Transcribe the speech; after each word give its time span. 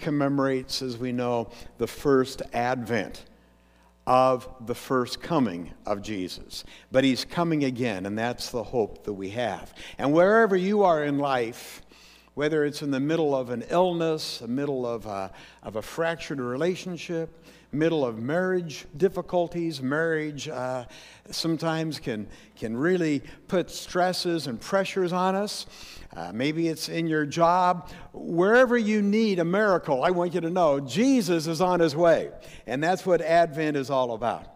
commemorates, 0.00 0.82
as 0.82 0.98
we 0.98 1.12
know, 1.12 1.50
the 1.78 1.86
first 1.86 2.42
advent 2.52 3.24
of 4.06 4.48
the 4.66 4.74
first 4.74 5.22
coming 5.22 5.72
of 5.86 6.02
Jesus. 6.02 6.64
But 6.90 7.04
he's 7.04 7.24
coming 7.24 7.64
again, 7.64 8.06
and 8.06 8.18
that's 8.18 8.50
the 8.50 8.62
hope 8.64 9.04
that 9.04 9.12
we 9.12 9.30
have. 9.30 9.72
And 9.98 10.12
wherever 10.12 10.56
you 10.56 10.82
are 10.82 11.04
in 11.04 11.18
life, 11.18 11.82
whether 12.34 12.64
it's 12.64 12.82
in 12.82 12.90
the 12.90 13.00
middle 13.00 13.36
of 13.36 13.50
an 13.50 13.64
illness, 13.70 14.38
the 14.38 14.48
middle 14.48 14.86
of 14.86 15.06
a, 15.06 15.30
of 15.62 15.76
a 15.76 15.82
fractured 15.82 16.40
relationship, 16.40 17.44
middle 17.72 18.04
of 18.04 18.18
marriage 18.18 18.86
difficulties. 18.96 19.80
Marriage 19.80 20.48
uh, 20.48 20.84
sometimes 21.30 21.98
can, 21.98 22.26
can 22.56 22.76
really 22.76 23.22
put 23.48 23.70
stresses 23.70 24.46
and 24.46 24.60
pressures 24.60 25.12
on 25.12 25.34
us. 25.34 25.66
Uh, 26.16 26.32
maybe 26.34 26.68
it's 26.68 26.88
in 26.88 27.06
your 27.06 27.24
job. 27.24 27.90
Wherever 28.12 28.76
you 28.76 29.00
need 29.00 29.38
a 29.38 29.44
miracle, 29.44 30.02
I 30.02 30.10
want 30.10 30.34
you 30.34 30.40
to 30.40 30.50
know 30.50 30.80
Jesus 30.80 31.46
is 31.46 31.60
on 31.60 31.80
his 31.80 31.94
way. 31.94 32.30
And 32.66 32.82
that's 32.82 33.06
what 33.06 33.20
Advent 33.20 33.76
is 33.76 33.90
all 33.90 34.14
about. 34.14 34.46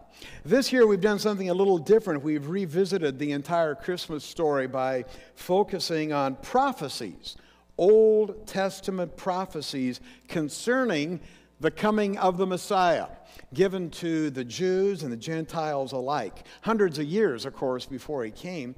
This 0.43 0.71
year, 0.73 0.85
we've 0.85 1.01
done 1.01 1.19
something 1.19 1.49
a 1.49 1.53
little 1.53 1.77
different. 1.77 2.23
We've 2.23 2.47
revisited 2.47 3.19
the 3.19 3.31
entire 3.31 3.75
Christmas 3.75 4.23
story 4.23 4.67
by 4.67 5.05
focusing 5.35 6.13
on 6.13 6.35
prophecies, 6.35 7.35
Old 7.77 8.47
Testament 8.47 9.17
prophecies 9.17 10.01
concerning 10.27 11.19
the 11.59 11.71
coming 11.71 12.17
of 12.17 12.37
the 12.37 12.45
Messiah, 12.45 13.07
given 13.53 13.89
to 13.89 14.29
the 14.29 14.43
Jews 14.43 15.03
and 15.03 15.11
the 15.11 15.17
Gentiles 15.17 15.91
alike. 15.93 16.45
Hundreds 16.61 16.99
of 16.99 17.05
years, 17.05 17.45
of 17.45 17.53
course, 17.53 17.85
before 17.85 18.23
he 18.25 18.31
came. 18.31 18.75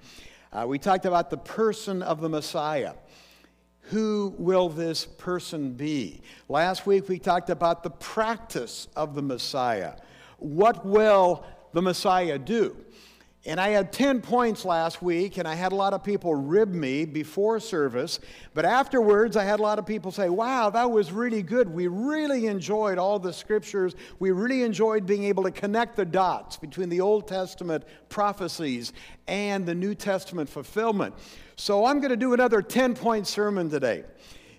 Uh, 0.54 0.66
we 0.68 0.80
talked 0.80 1.06
about 1.06 1.30
the 1.30 1.38
person 1.38 2.02
of 2.02 2.22
the 2.22 2.30
Messiah. 2.30 2.94
Who 3.90 4.36
will 4.38 4.70
this 4.70 5.06
person 5.06 5.74
be? 5.74 6.22
Last 6.50 6.86
week 6.86 7.08
we 7.08 7.20
talked 7.20 7.50
about 7.50 7.84
the 7.84 7.90
practice 7.90 8.88
of 8.96 9.16
the 9.16 9.22
Messiah. 9.22 9.94
What 10.40 10.86
will 10.86 11.46
the 11.74 11.82
Messiah 11.82 12.38
do? 12.38 12.76
And 13.46 13.62
I 13.62 13.70
had 13.70 13.94
10 13.94 14.22
points 14.22 14.66
last 14.66 15.02
week, 15.02 15.38
and 15.38 15.48
I 15.48 15.56
had 15.56 15.72
a 15.72 15.76
lot 15.76 15.94
of 15.94 16.04
people 16.04 16.36
rib 16.36 16.74
me 16.74 17.06
before 17.06 17.60
service. 17.62 18.20
But 18.54 18.66
afterwards, 18.66 19.38
I 19.38 19.46
had 19.46 19.60
a 19.60 19.64
lot 19.64 19.80
of 19.80 19.86
people 19.86 20.12
say, 20.12 20.28
Wow, 20.28 20.70
that 20.72 20.92
was 20.92 21.14
really 21.14 21.44
good. 21.44 21.70
We 21.70 21.88
really 21.88 22.48
enjoyed 22.48 22.98
all 22.98 23.20
the 23.20 23.32
scriptures. 23.32 23.96
We 24.20 24.32
really 24.32 24.64
enjoyed 24.64 25.06
being 25.06 25.24
able 25.24 25.44
to 25.44 25.52
connect 25.52 25.96
the 25.96 26.04
dots 26.04 26.58
between 26.58 26.90
the 26.90 27.00
Old 27.00 27.28
Testament 27.28 27.86
prophecies 28.10 28.92
and 29.28 29.66
the 29.66 29.76
New 29.76 29.96
Testament 29.96 30.50
fulfillment. 30.50 31.14
So 31.56 31.86
I'm 31.86 32.00
going 32.00 32.10
to 32.10 32.18
do 32.18 32.34
another 32.34 32.62
10 32.62 32.96
point 32.96 33.28
sermon 33.28 33.70
today. 33.70 34.04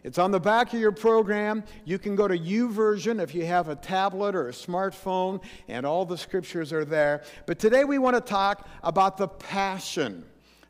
It's 0.05 0.19
on 0.19 0.31
the 0.31 0.41
back 0.41 0.73
of 0.73 0.81
your 0.81 0.93
program. 0.93 1.65
You 1.85 1.99
can 1.99 2.15
go 2.15 2.29
to 2.29 2.39
YouVersion 2.39 3.21
if 3.23 3.35
you 3.35 3.45
have 3.47 3.69
a 3.69 3.77
tablet 3.77 4.35
or 4.35 4.49
a 4.49 4.53
smartphone, 4.53 5.43
and 5.67 5.85
all 5.85 6.05
the 6.05 6.19
scriptures 6.19 6.73
are 6.73 6.85
there. 6.85 7.23
But 7.47 7.59
today 7.59 7.85
we 7.85 7.99
want 7.99 8.17
to 8.17 8.21
talk 8.21 8.69
about 8.83 9.17
the 9.17 9.29
passion, 9.29 10.25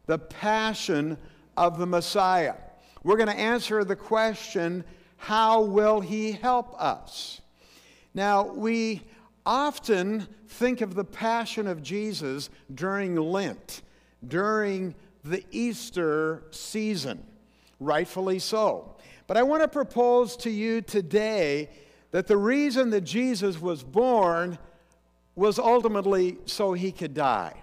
the 0.07 0.19
passion 0.19 1.19
of 1.57 1.79
the 1.79 1.87
Messiah. 1.87 2.55
We're 3.05 3.17
going 3.17 3.29
to 3.29 3.39
answer 3.39 3.85
the 3.85 3.97
question 3.97 4.85
how 5.19 5.63
will 5.63 6.01
he 6.01 6.33
help 6.33 6.81
us? 6.81 7.41
Now, 8.15 8.45
we 8.45 9.03
often 9.45 10.27
think 10.47 10.81
of 10.81 10.95
the 10.95 11.05
passion 11.05 11.67
of 11.67 11.83
Jesus 11.83 12.51
during 12.75 13.17
Lent, 13.17 13.83
during 14.27 14.95
the 15.25 15.45
Easter 15.51 16.45
season, 16.51 17.25
rightfully 17.81 18.39
so. 18.39 18.97
But 19.29 19.37
I 19.37 19.43
want 19.43 19.63
to 19.63 19.69
propose 19.69 20.37
to 20.39 20.51
you 20.51 20.81
today 20.81 21.69
that 22.11 22.27
the 22.27 22.39
reason 22.39 22.91
that 22.91 23.03
Jesus 23.03 23.61
was 23.61 23.85
born 23.85 24.59
was 25.37 25.59
ultimately 25.59 26.39
so 26.47 26.73
he 26.73 26.91
could 26.91 27.15
die. 27.15 27.63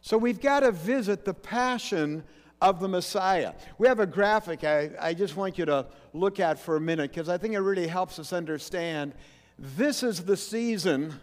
So 0.00 0.16
we've 0.16 0.40
got 0.40 0.60
to 0.60 0.72
visit 0.72 1.26
the 1.26 1.34
passion 1.34 2.24
of 2.62 2.80
the 2.80 2.88
Messiah. 2.88 3.52
We 3.76 3.86
have 3.86 4.00
a 4.00 4.06
graphic 4.06 4.64
I, 4.64 4.90
I 4.98 5.14
just 5.14 5.36
want 5.36 5.58
you 5.58 5.66
to 5.66 5.86
look 6.14 6.40
at 6.40 6.58
for 6.58 6.76
a 6.76 6.80
minute 6.80 7.12
because 7.12 7.28
I 7.28 7.36
think 7.36 7.52
it 7.52 7.60
really 7.60 7.86
helps 7.86 8.18
us 8.18 8.32
understand 8.32 9.12
this 9.58 10.02
is 10.02 10.24
the 10.24 10.36
season, 10.36 11.20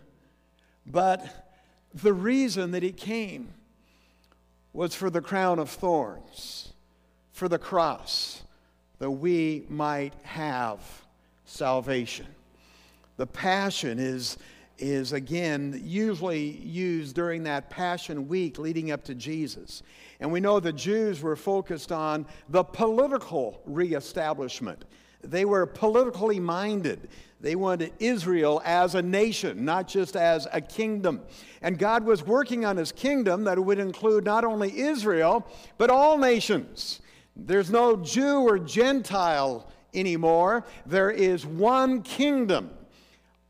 but 0.85 1.49
the 1.95 2.13
reason 2.13 2.71
that 2.71 2.83
he 2.83 2.91
came 2.91 3.49
was 4.71 4.93
for 4.93 5.09
the 5.09 5.19
crown 5.19 5.57
of 5.57 5.69
thorns, 5.71 6.73
for 7.31 7.49
the 7.49 7.57
cross 7.57 8.43
that 8.99 9.09
we 9.09 9.65
might 9.69 10.13
have 10.23 10.79
salvation. 11.45 12.27
The 13.17 13.27
passion 13.27 13.97
is, 13.99 14.37
is 14.77 15.13
again 15.13 15.81
usually 15.83 16.57
used 16.57 17.15
during 17.15 17.43
that 17.43 17.69
passion 17.69 18.27
week 18.27 18.59
leading 18.59 18.91
up 18.91 19.03
to 19.05 19.15
Jesus. 19.15 19.83
And 20.19 20.31
we 20.31 20.39
know 20.39 20.59
the 20.59 20.73
Jews 20.73 21.21
were 21.21 21.35
focused 21.35 21.91
on 21.91 22.25
the 22.49 22.63
political 22.63 23.61
reestablishment. 23.65 24.85
They 25.21 25.45
were 25.45 25.65
politically 25.65 26.39
minded. 26.39 27.09
They 27.41 27.55
wanted 27.55 27.93
Israel 27.99 28.61
as 28.65 28.95
a 28.95 29.01
nation, 29.01 29.63
not 29.63 29.87
just 29.87 30.15
as 30.15 30.47
a 30.51 30.59
kingdom. 30.59 31.21
And 31.61 31.77
God 31.77 32.03
was 32.03 32.25
working 32.25 32.65
on 32.65 32.77
his 32.77 32.91
kingdom 32.91 33.45
that 33.45 33.57
would 33.57 33.79
include 33.79 34.25
not 34.25 34.43
only 34.43 34.77
Israel, 34.77 35.45
but 35.77 35.89
all 35.89 36.17
nations. 36.17 37.01
There's 37.45 37.71
no 37.71 37.95
Jew 37.95 38.41
or 38.41 38.59
Gentile 38.59 39.67
anymore. 39.93 40.65
There 40.85 41.11
is 41.11 41.45
one 41.45 42.01
kingdom. 42.01 42.71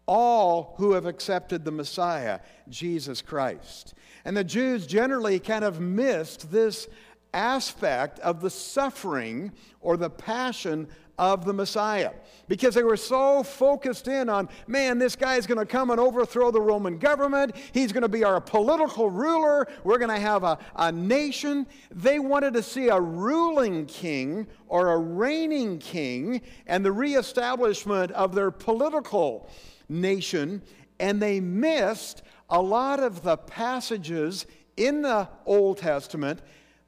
All 0.05 0.73
who 0.77 0.93
have 0.93 1.05
accepted 1.05 1.63
the 1.63 1.71
Messiah, 1.71 2.39
Jesus 2.67 3.21
Christ. 3.21 3.93
And 4.25 4.35
the 4.35 4.43
Jews 4.43 4.87
generally 4.87 5.39
kind 5.39 5.63
of 5.63 5.79
missed 5.79 6.51
this 6.51 6.87
aspect 7.33 8.19
of 8.19 8.41
the 8.41 8.49
suffering 8.49 9.51
or 9.81 9.97
the 9.97 10.09
passion 10.09 10.87
of 11.19 11.43
the 11.43 11.51
Messiah 11.53 12.11
because 12.47 12.73
they 12.73 12.83
were 12.83 12.97
so 12.97 13.43
focused 13.43 14.07
in 14.07 14.29
on, 14.29 14.49
man, 14.65 14.97
this 14.97 15.15
guy's 15.15 15.45
going 15.45 15.59
to 15.59 15.65
come 15.65 15.91
and 15.91 15.99
overthrow 15.99 16.49
the 16.49 16.61
Roman 16.61 16.97
government. 16.97 17.55
He's 17.73 17.91
going 17.91 18.03
to 18.03 18.09
be 18.09 18.23
our 18.23 18.39
political 18.39 19.09
ruler. 19.09 19.67
We're 19.83 19.99
going 19.99 20.09
to 20.09 20.19
have 20.19 20.43
a, 20.43 20.57
a 20.77 20.91
nation. 20.91 21.67
They 21.91 22.19
wanted 22.19 22.53
to 22.53 22.63
see 22.63 22.87
a 22.87 22.99
ruling 22.99 23.85
king 23.85 24.47
or 24.67 24.93
a 24.93 24.97
reigning 24.97 25.77
king 25.77 26.41
and 26.65 26.83
the 26.83 26.91
reestablishment 26.91 28.11
of 28.11 28.33
their 28.33 28.49
political 28.49 29.49
nation, 29.89 30.61
and 30.99 31.21
they 31.21 31.41
missed 31.41 32.23
a 32.49 32.61
lot 32.61 33.01
of 33.01 33.23
the 33.23 33.35
passages 33.35 34.45
in 34.77 35.01
the 35.01 35.27
Old 35.45 35.79
Testament 35.79 36.41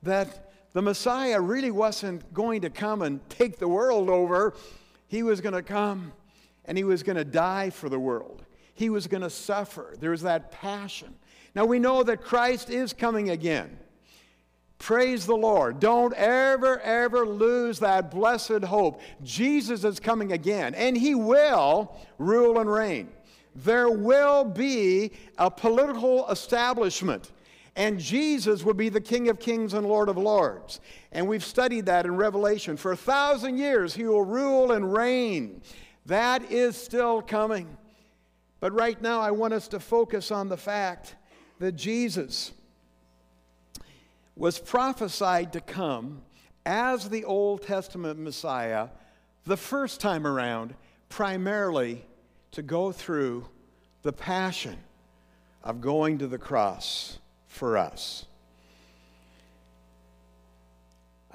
that 0.04 0.51
the 0.74 0.82
Messiah 0.82 1.40
really 1.40 1.72
wasn't 1.72 2.34
going 2.34 2.62
to 2.62 2.70
come 2.70 3.02
and 3.02 3.28
take 3.30 3.60
the 3.60 3.68
world 3.68 4.10
over. 4.10 4.54
He 5.08 5.24
was 5.24 5.42
going 5.42 5.56
to 5.56 5.64
come 5.64 6.14
and 6.66 6.78
he 6.78 6.84
was 6.84 7.04
going 7.04 7.18
to 7.18 7.26
die 7.26 7.70
for 7.70 7.90
the 7.90 8.00
world. 8.00 8.44
He 8.74 8.90
was 8.90 9.08
going 9.08 9.24
to 9.24 9.30
suffer. 9.30 9.96
There 10.00 10.12
was 10.12 10.22
that 10.22 10.52
passion. 10.52 11.16
Now 11.54 11.66
we 11.66 11.80
know 11.80 12.04
that 12.04 12.22
Christ 12.22 12.70
is 12.70 12.94
coming 12.94 13.30
again. 13.30 13.78
Praise 14.80 15.28
the 15.28 15.36
Lord. 15.36 15.80
Don't 15.80 16.14
ever, 16.16 16.80
ever 16.80 17.28
lose 17.28 17.80
that 17.80 18.10
blessed 18.10 18.64
hope. 18.64 19.02
Jesus 19.22 19.84
is 19.84 20.00
coming 20.00 20.32
again, 20.32 20.74
and 20.74 20.98
he 20.98 21.14
will 21.14 21.96
rule 22.18 22.60
and 22.60 22.72
reign. 22.72 23.10
There 23.56 23.92
will 23.92 24.44
be 24.44 25.12
a 25.38 25.52
political 25.52 26.28
establishment 26.30 27.32
and 27.76 28.00
Jesus 28.00 28.64
will 28.64 28.74
be 28.74 28.90
the 28.90 29.02
King 29.02 29.30
of 29.30 29.40
Kings 29.40 29.74
and 29.74 29.88
Lord 29.88 30.10
of 30.10 30.18
Lords. 30.18 30.82
And 31.12 31.28
we've 31.28 31.44
studied 31.44 31.86
that 31.86 32.06
in 32.06 32.18
Revelation. 32.18 32.76
For 32.76 32.92
a 32.92 32.98
thousand 32.98 33.58
years, 33.58 33.94
he 33.94 34.04
will 34.04 34.26
rule 34.26 34.74
and 34.74 34.92
reign. 34.92 35.62
That 36.06 36.52
is 36.52 36.76
still 36.76 37.22
coming. 37.22 37.78
But 38.60 38.74
right 38.74 39.02
now, 39.02 39.22
I 39.22 39.32
want 39.32 39.54
us 39.54 39.68
to 39.70 39.80
focus 39.80 40.32
on 40.32 40.50
the 40.50 40.58
fact 40.58 41.16
that 41.60 41.74
Jesus 41.74 42.52
was 44.36 44.60
prophesied 44.60 45.54
to 45.54 45.62
come 45.62 46.22
as 46.66 47.10
the 47.10 47.24
Old 47.24 47.62
Testament 47.62 48.20
Messiah 48.20 48.90
the 49.46 49.58
first 49.58 50.02
time 50.02 50.28
around, 50.28 50.76
primarily 51.10 52.06
to 52.52 52.62
go 52.62 52.92
through 52.92 53.48
the 54.02 54.14
passion 54.14 54.78
of 55.64 55.80
going 55.80 56.18
to 56.18 56.28
the 56.28 56.38
cross 56.38 57.18
for 57.52 57.78
us. 57.78 58.26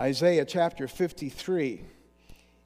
Isaiah 0.01 0.45
chapter 0.45 0.89
53 0.89 1.83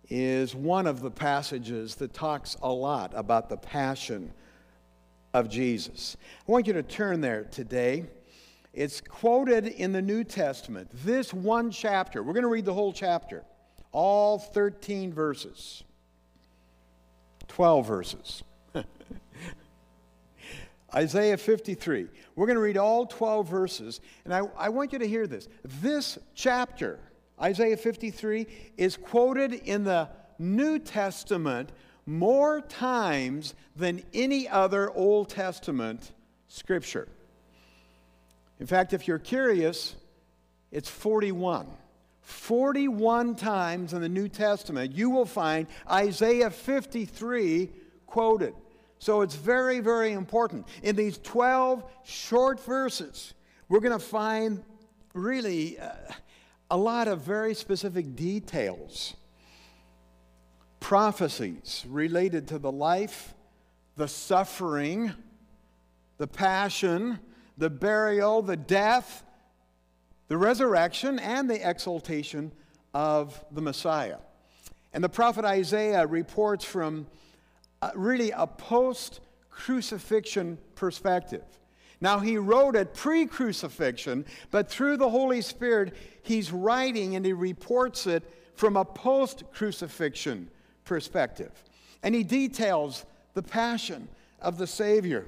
is 0.08 0.54
one 0.54 0.86
of 0.86 1.00
the 1.00 1.10
passages 1.10 1.96
that 1.96 2.14
talks 2.14 2.56
a 2.62 2.72
lot 2.72 3.12
about 3.14 3.48
the 3.48 3.56
passion 3.56 4.32
of 5.34 5.48
Jesus. 5.48 6.16
I 6.48 6.52
want 6.52 6.66
you 6.68 6.72
to 6.74 6.82
turn 6.82 7.20
there 7.20 7.44
today. 7.44 8.04
It's 8.72 9.00
quoted 9.00 9.66
in 9.66 9.92
the 9.92 10.02
New 10.02 10.22
Testament, 10.24 10.88
this 11.04 11.34
one 11.34 11.70
chapter. 11.72 12.22
We're 12.22 12.32
going 12.32 12.44
to 12.44 12.48
read 12.48 12.64
the 12.64 12.74
whole 12.74 12.92
chapter, 12.92 13.44
all 13.90 14.38
13 14.38 15.12
verses. 15.12 15.82
12 17.48 17.86
verses. 17.86 18.42
Isaiah 20.94 21.36
53. 21.36 22.08
We're 22.34 22.46
going 22.46 22.56
to 22.56 22.62
read 22.62 22.76
all 22.76 23.06
12 23.06 23.48
verses, 23.48 24.00
and 24.24 24.34
I, 24.34 24.40
I 24.56 24.68
want 24.68 24.92
you 24.92 24.98
to 24.98 25.08
hear 25.08 25.26
this. 25.26 25.48
This 25.64 26.18
chapter, 26.34 26.98
Isaiah 27.40 27.76
53, 27.76 28.46
is 28.76 28.96
quoted 28.96 29.52
in 29.52 29.84
the 29.84 30.08
New 30.38 30.78
Testament 30.78 31.70
more 32.06 32.60
times 32.60 33.54
than 33.76 34.02
any 34.12 34.48
other 34.48 34.90
Old 34.90 35.28
Testament 35.28 36.12
scripture. 36.48 37.08
In 38.58 38.66
fact, 38.66 38.92
if 38.92 39.06
you're 39.06 39.18
curious, 39.18 39.94
it's 40.70 40.88
41. 40.88 41.66
41 42.22 43.34
times 43.34 43.92
in 43.92 44.02
the 44.02 44.08
New 44.08 44.28
Testament, 44.28 44.94
you 44.94 45.10
will 45.10 45.26
find 45.26 45.66
Isaiah 45.90 46.50
53 46.50 47.70
quoted. 48.06 48.54
So 49.00 49.22
it's 49.22 49.34
very, 49.34 49.80
very 49.80 50.12
important. 50.12 50.68
In 50.82 50.94
these 50.94 51.16
12 51.18 51.82
short 52.04 52.62
verses, 52.62 53.32
we're 53.70 53.80
going 53.80 53.98
to 53.98 54.04
find 54.04 54.62
really 55.14 55.78
uh, 55.78 55.92
a 56.70 56.76
lot 56.76 57.08
of 57.08 57.22
very 57.22 57.54
specific 57.54 58.14
details, 58.14 59.14
prophecies 60.80 61.86
related 61.88 62.48
to 62.48 62.58
the 62.58 62.70
life, 62.70 63.34
the 63.96 64.06
suffering, 64.06 65.14
the 66.18 66.26
passion, 66.26 67.18
the 67.56 67.70
burial, 67.70 68.42
the 68.42 68.56
death, 68.56 69.24
the 70.28 70.36
resurrection, 70.36 71.18
and 71.18 71.48
the 71.48 71.68
exaltation 71.68 72.52
of 72.92 73.42
the 73.50 73.62
Messiah. 73.62 74.18
And 74.92 75.02
the 75.02 75.08
prophet 75.08 75.46
Isaiah 75.46 76.06
reports 76.06 76.66
from 76.66 77.06
really 77.94 78.30
a 78.30 78.46
post 78.46 79.20
crucifixion 79.50 80.58
perspective. 80.74 81.44
Now, 82.00 82.18
he 82.18 82.38
wrote 82.38 82.76
it 82.76 82.94
pre 82.94 83.26
crucifixion, 83.26 84.24
but 84.50 84.70
through 84.70 84.96
the 84.96 85.10
Holy 85.10 85.42
Spirit, 85.42 85.94
he's 86.22 86.50
writing 86.50 87.14
and 87.16 87.24
he 87.24 87.32
reports 87.32 88.06
it 88.06 88.22
from 88.54 88.76
a 88.76 88.84
post 88.84 89.44
crucifixion 89.52 90.50
perspective. 90.84 91.52
And 92.02 92.14
he 92.14 92.24
details 92.24 93.04
the 93.34 93.42
passion 93.42 94.08
of 94.40 94.56
the 94.56 94.66
Savior 94.66 95.26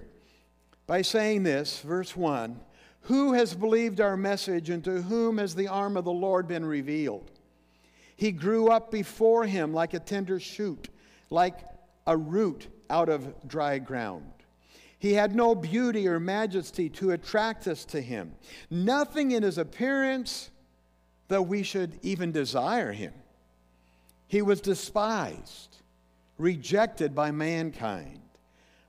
by 0.87 1.03
saying 1.03 1.43
this, 1.43 1.81
verse 1.81 2.17
1 2.17 2.59
Who 3.03 3.35
has 3.35 3.55
believed 3.55 4.01
our 4.01 4.17
message, 4.17 4.71
and 4.71 4.83
to 4.85 5.03
whom 5.03 5.39
has 5.39 5.55
the 5.55 5.69
arm 5.69 5.97
of 5.97 6.05
the 6.05 6.13
Lord 6.13 6.49
been 6.49 6.65
revealed? 6.65 7.31
He 8.17 8.33
grew 8.33 8.69
up 8.69 8.91
before 8.91 9.45
him 9.45 9.75
like 9.75 9.95
a 9.95 9.99
tender 9.99 10.41
shoot, 10.41 10.89
like 11.29 11.61
a 12.07 12.17
root 12.17 12.69
out 12.91 13.09
of 13.09 13.49
dry 13.49 13.79
ground. 13.79 14.33
He 14.99 15.15
had 15.15 15.35
no 15.35 15.55
beauty 15.55 16.07
or 16.07 16.21
majesty 16.21 16.89
to 16.91 17.11
attract 17.11 17.67
us 17.67 17.85
to 17.87 18.01
him, 18.01 18.35
nothing 18.71 19.33
in 19.33 19.43
his 19.43 19.59
appearance 19.59 20.51
that 21.29 21.43
we 21.43 21.63
should 21.63 21.99
even 22.03 22.31
desire 22.31 22.93
him. 22.93 23.13
He 24.29 24.43
was 24.43 24.61
despised, 24.61 25.79
rejected 26.39 27.15
by 27.15 27.33
mankind, 27.33 28.21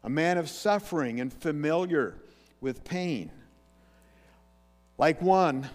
a 0.04 0.10
man 0.10 0.38
of 0.38 0.50
suffering 0.50 1.19
and 1.19 1.33
familiar 1.33 2.15
with 2.62 2.83
pain, 2.83 3.31
like 4.98 5.21
one 5.21 5.69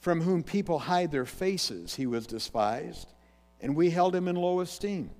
from 0.00 0.20
whom 0.20 0.42
people 0.42 0.78
hide 0.78 1.10
their 1.10 1.24
faces, 1.24 1.94
he 1.94 2.06
was 2.06 2.26
despised, 2.26 3.12
and 3.62 3.74
we 3.74 3.88
held 3.88 4.14
him 4.14 4.28
in 4.28 4.36
low 4.36 4.60
esteem. 4.60 5.10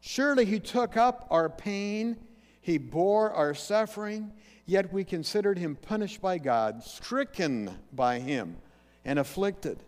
Surely 0.00 0.44
he 0.44 0.60
took 0.60 0.96
up 0.96 1.26
our 1.30 1.48
pain, 1.48 2.16
he 2.60 2.78
bore 2.78 3.30
our 3.30 3.54
suffering, 3.54 4.32
yet 4.66 4.92
we 4.92 5.04
considered 5.04 5.58
him 5.58 5.76
punished 5.76 6.20
by 6.20 6.38
God, 6.38 6.82
stricken 6.82 7.70
by 7.92 8.18
him, 8.18 8.56
and 9.04 9.18
afflicted. 9.18 9.82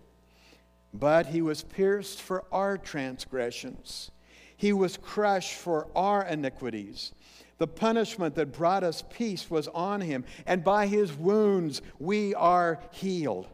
But 0.92 1.26
he 1.26 1.42
was 1.42 1.62
pierced 1.62 2.20
for 2.20 2.44
our 2.50 2.76
transgressions, 2.76 4.10
he 4.56 4.72
was 4.72 4.96
crushed 4.96 5.54
for 5.54 5.88
our 5.94 6.24
iniquities. 6.24 7.12
The 7.58 7.66
punishment 7.66 8.36
that 8.36 8.52
brought 8.52 8.82
us 8.82 9.04
peace 9.10 9.50
was 9.50 9.68
on 9.68 10.00
him, 10.00 10.24
and 10.46 10.64
by 10.64 10.86
his 10.86 11.12
wounds 11.12 11.82
we 11.98 12.34
are 12.34 12.80
healed. 12.90 13.48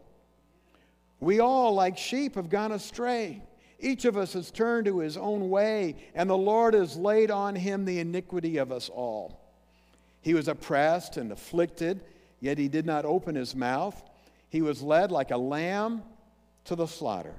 We 1.19 1.41
all, 1.41 1.75
like 1.75 1.99
sheep, 1.99 2.37
have 2.37 2.49
gone 2.49 2.71
astray. 2.71 3.43
Each 3.79 4.05
of 4.05 4.17
us 4.17 4.33
has 4.33 4.51
turned 4.51 4.87
to 4.87 5.01
his 5.01 5.17
own 5.17 5.51
way, 5.51 5.97
and 6.15 6.31
the 6.31 6.37
Lord 6.37 6.75
has 6.75 6.97
laid 6.97 7.31
on 7.31 7.55
him 7.55 7.85
the 7.85 7.99
iniquity 7.99 8.57
of 8.57 8.73
us 8.73 8.89
all. 8.89 9.41
He 10.23 10.35
was 10.35 10.49
oppressed 10.49 11.17
and 11.17 11.31
afflicted, 11.31 12.01
yet 12.41 12.59
he 12.59 12.69
did 12.69 12.87
not 12.87 13.05
open 13.05 13.35
his 13.35 13.55
mouth. 13.55 14.03
He 14.49 14.63
was 14.63 14.83
led 14.83 15.13
like 15.13 15.31
a 15.31 15.37
lamb 15.37 16.03
to 16.65 16.75
the 16.75 16.87
slaughter, 16.87 17.35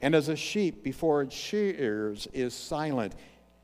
and 0.00 0.14
as 0.14 0.28
a 0.28 0.36
sheep 0.36 0.82
before 0.82 1.22
its 1.22 1.34
shears 1.34 2.28
is 2.32 2.54
silent, 2.54 3.14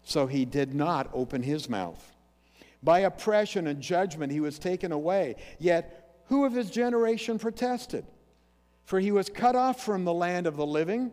so 0.02 0.26
he 0.26 0.44
did 0.44 0.74
not 0.74 1.10
open 1.12 1.42
his 1.42 1.68
mouth. 1.68 2.12
By 2.82 3.00
oppression 3.00 3.66
and 3.66 3.80
judgment 3.80 4.32
he 4.32 4.40
was 4.40 4.58
taken 4.58 4.90
away, 4.90 5.36
yet 5.58 6.22
who 6.26 6.44
of 6.44 6.52
his 6.52 6.70
generation 6.70 7.38
protested? 7.38 8.04
For 8.84 8.98
he 9.00 9.12
was 9.12 9.28
cut 9.28 9.54
off 9.54 9.84
from 9.84 10.04
the 10.04 10.12
land 10.12 10.46
of 10.46 10.56
the 10.56 10.66
living. 10.66 11.12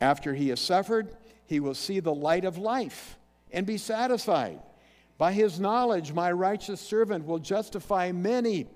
After 0.00 0.34
he 0.34 0.48
has 0.48 0.60
suffered, 0.60 1.14
he 1.46 1.60
will 1.60 1.74
see 1.74 2.00
the 2.00 2.14
light 2.14 2.44
of 2.44 2.58
life 2.58 3.16
and 3.52 3.66
be 3.66 3.78
satisfied. 3.78 4.60
By 5.18 5.32
his 5.32 5.58
knowledge, 5.58 6.12
my 6.12 6.30
righteous 6.32 6.80
servant 6.80 7.26
will 7.26 7.38
justify 7.38 8.12
many, 8.12 8.66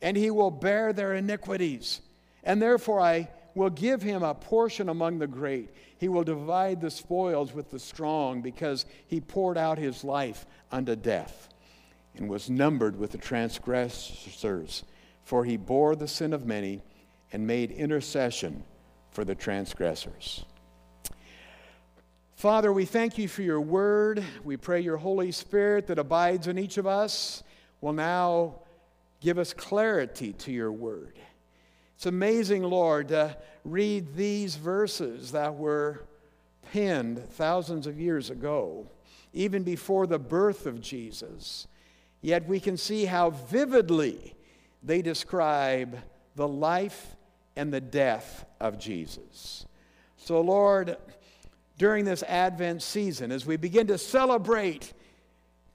and 0.00 0.16
he 0.16 0.30
will 0.30 0.50
bear 0.50 0.92
their 0.92 1.14
iniquities. 1.14 2.00
And 2.44 2.62
therefore, 2.62 3.00
I 3.00 3.28
will 3.54 3.70
give 3.70 4.00
him 4.00 4.22
a 4.22 4.34
portion 4.34 4.88
among 4.88 5.18
the 5.18 5.26
great. 5.26 5.70
He 5.98 6.08
will 6.08 6.22
divide 6.22 6.80
the 6.80 6.90
spoils 6.90 7.52
with 7.52 7.70
the 7.70 7.80
strong, 7.80 8.40
because 8.40 8.86
he 9.08 9.20
poured 9.20 9.58
out 9.58 9.78
his 9.78 10.04
life 10.04 10.46
unto 10.70 10.94
death 10.94 11.48
and 12.16 12.28
was 12.28 12.48
numbered 12.48 12.96
with 12.96 13.10
the 13.10 13.18
transgressors. 13.18 14.84
For 15.24 15.44
he 15.44 15.56
bore 15.56 15.96
the 15.96 16.08
sin 16.08 16.32
of 16.32 16.46
many 16.46 16.82
and 17.32 17.46
made 17.46 17.70
intercession 17.70 18.62
for 19.10 19.24
the 19.24 19.34
transgressors. 19.34 20.44
Father, 22.40 22.72
we 22.72 22.86
thank 22.86 23.18
you 23.18 23.28
for 23.28 23.42
your 23.42 23.60
word. 23.60 24.24
We 24.44 24.56
pray 24.56 24.80
your 24.80 24.96
Holy 24.96 25.30
Spirit 25.30 25.88
that 25.88 25.98
abides 25.98 26.46
in 26.46 26.58
each 26.58 26.78
of 26.78 26.86
us 26.86 27.42
will 27.82 27.92
now 27.92 28.60
give 29.20 29.38
us 29.38 29.52
clarity 29.52 30.32
to 30.32 30.50
your 30.50 30.72
word. 30.72 31.18
It's 31.96 32.06
amazing, 32.06 32.62
Lord, 32.62 33.08
to 33.08 33.36
read 33.62 34.16
these 34.16 34.56
verses 34.56 35.32
that 35.32 35.54
were 35.54 36.06
penned 36.72 37.22
thousands 37.28 37.86
of 37.86 38.00
years 38.00 38.30
ago, 38.30 38.86
even 39.34 39.62
before 39.62 40.06
the 40.06 40.18
birth 40.18 40.64
of 40.64 40.80
Jesus. 40.80 41.66
Yet 42.22 42.48
we 42.48 42.58
can 42.58 42.78
see 42.78 43.04
how 43.04 43.28
vividly 43.28 44.34
they 44.82 45.02
describe 45.02 45.98
the 46.36 46.48
life 46.48 47.16
and 47.54 47.70
the 47.70 47.82
death 47.82 48.46
of 48.58 48.78
Jesus. 48.78 49.66
So, 50.16 50.40
Lord, 50.40 50.96
during 51.80 52.04
this 52.04 52.22
Advent 52.24 52.82
season 52.82 53.32
as 53.32 53.46
we 53.46 53.56
begin 53.56 53.86
to 53.86 53.96
celebrate 53.96 54.92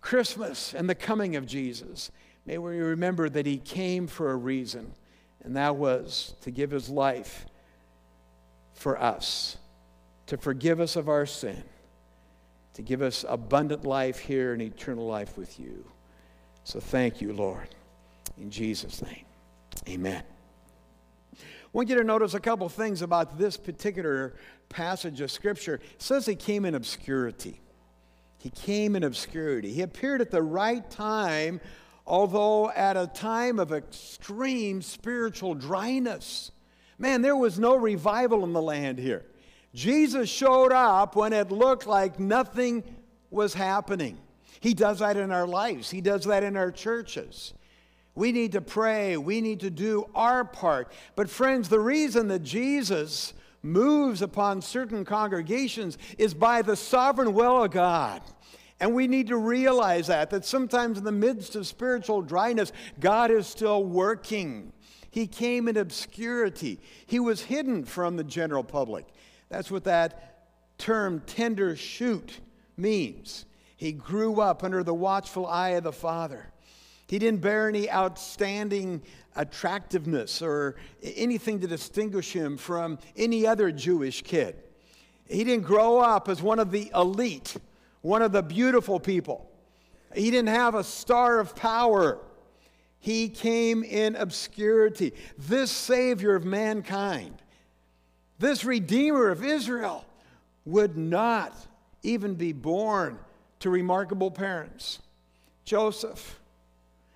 Christmas 0.02 0.76
and 0.76 0.88
the 0.88 0.94
coming 0.94 1.36
of 1.36 1.48
Jesus. 1.48 2.12
May 2.46 2.60
we 2.60 2.78
remember 2.78 3.28
that 3.28 3.48
He 3.48 3.58
came 3.58 4.06
for 4.06 4.30
a 4.30 4.36
reason, 4.36 4.94
and 5.44 5.58
that 5.58 5.78
was 5.78 6.36
to 6.42 6.52
give 6.52 6.70
His 6.70 6.90
life 6.90 7.48
for 8.76 9.02
us, 9.02 9.58
to 10.28 10.38
forgive 10.38 10.80
us 10.80 10.96
of 10.96 11.10
our 11.10 11.26
sin, 11.26 11.64
to 12.76 12.84
give 12.84 13.02
us 13.02 13.26
abundant 13.28 13.84
life 13.84 14.20
here 14.20 14.54
and 14.54 14.62
eternal 14.62 15.08
life 15.08 15.40
with 15.40 15.60
you. 15.60 15.84
So 16.66 16.80
thank 16.80 17.20
you, 17.20 17.34
Lord. 17.34 17.70
In 18.38 18.52
Jesus' 18.52 19.02
name, 19.02 19.26
amen. 19.90 20.35
Want 21.76 21.90
you 21.90 21.96
to 21.96 22.06
notice 22.06 22.34
a 22.34 22.40
couple 22.40 22.70
things 22.70 23.02
about 23.02 23.38
this 23.38 23.58
particular 23.58 24.34
passage 24.70 25.20
of 25.20 25.30
Scripture. 25.30 25.76
It 25.76 26.02
says 26.02 26.26
he 26.26 26.36
came 26.36 26.64
in 26.64 26.74
obscurity. 26.74 27.60
He 28.38 28.50
came 28.50 28.96
in 28.96 29.04
obscurity. 29.04 29.74
He 29.74 29.82
appeared 29.82 30.22
at 30.22 30.32
the 30.32 30.42
right 30.42 30.90
time, 30.90 31.60
although 32.08 32.72
at 32.72 32.96
a 32.96 33.08
time 33.08 33.60
of 33.60 33.74
extreme 33.74 34.82
spiritual 34.82 35.54
dryness. 35.54 36.52
Man, 36.98 37.22
there 37.22 37.36
was 37.36 37.60
no 37.60 37.76
revival 37.76 38.46
in 38.46 38.54
the 38.54 38.62
land 38.62 38.98
here. 38.98 39.26
Jesus 39.74 40.30
showed 40.30 40.72
up 40.72 41.18
when 41.18 41.34
it 41.34 41.52
looked 41.52 41.88
like 41.88 42.22
nothing 42.22 42.86
was 43.30 43.54
happening. 43.54 44.18
He 44.62 44.74
does 44.74 45.00
that 45.00 45.18
in 45.18 45.30
our 45.30 45.46
lives, 45.46 45.90
He 45.90 46.00
does 46.00 46.24
that 46.24 46.42
in 46.42 46.56
our 46.56 46.72
churches. 46.72 47.54
We 48.16 48.32
need 48.32 48.54
to 48.54 48.62
pray, 48.62 49.18
we 49.18 49.42
need 49.42 49.60
to 49.60 49.70
do 49.70 50.10
our 50.16 50.46
part. 50.46 50.92
But, 51.16 51.30
friends, 51.30 51.68
the 51.68 51.80
reason 51.80 52.30
that 52.30 52.44
Jesus 52.44 53.34
moves 53.62 54.22
upon 54.22 54.62
certain 54.62 55.04
congregations 55.04 55.98
is 56.18 56.34
by 56.34 56.62
the 56.62 56.76
sovereign 56.76 57.34
will 57.34 57.64
of 57.64 57.72
God. 57.72 58.22
And 58.80 58.94
we 58.94 59.08
need 59.08 59.28
to 59.28 59.38
realize 59.38 60.08
that, 60.08 60.30
that 60.30 60.46
sometimes 60.46 60.98
in 60.98 61.04
the 61.04 61.12
midst 61.12 61.56
of 61.56 61.68
spiritual 61.68 62.22
dryness, 62.22 62.72
God 63.00 63.32
is 63.32 63.48
still 63.48 63.84
working. 63.84 64.72
He 65.12 65.28
came 65.28 65.68
in 65.68 65.78
obscurity, 65.78 66.80
He 67.06 67.20
was 67.20 67.42
hidden 67.42 67.86
from 67.86 68.18
the 68.18 68.24
general 68.24 68.64
public. 68.64 69.08
That's 69.50 69.72
what 69.72 69.86
that 69.86 70.78
term 70.78 71.22
tender 71.26 71.76
shoot 71.76 72.40
means. 72.78 73.46
He 73.78 73.92
grew 73.92 74.42
up 74.42 74.64
under 74.64 74.84
the 74.84 74.94
watchful 74.94 75.48
eye 75.48 75.70
of 75.70 75.84
the 75.84 75.94
Father. 75.94 76.52
He 77.08 77.20
didn't 77.20 77.42
bear 77.42 77.70
any 77.70 77.92
outstanding 77.92 79.02
attractiveness 79.36 80.42
or 80.42 80.76
anything 81.04 81.60
to 81.62 81.68
distinguish 81.68 82.32
him 82.32 82.58
from 82.58 83.00
any 83.16 83.46
other 83.46 83.72
Jewish 83.72 84.22
kid. 84.24 84.56
He 85.28 85.44
didn't 85.44 85.66
grow 85.66 86.00
up 86.00 86.30
as 86.30 86.42
one 86.42 86.60
of 86.60 86.72
the 86.72 86.92
elite, 86.96 87.58
one 88.02 88.22
of 88.22 88.32
the 88.32 88.44
beautiful 88.44 89.00
people. 89.00 89.50
He 90.16 90.32
didn't 90.32 90.50
have 90.50 90.76
a 90.76 90.84
star 90.84 91.40
of 91.40 91.56
power. 91.56 92.20
He 93.00 93.30
came 93.30 93.84
in 93.84 94.16
obscurity. 94.16 95.14
This 95.38 95.72
Savior 95.72 96.36
of 96.36 96.46
mankind, 96.46 97.42
this 98.40 98.64
Redeemer 98.64 99.30
of 99.30 99.44
Israel, 99.44 100.06
would 100.66 100.98
not 100.98 101.54
even 102.02 102.36
be 102.36 102.54
born 102.54 103.20
to 103.60 103.70
remarkable 103.70 104.32
parents 104.32 105.00
Joseph 105.66 106.40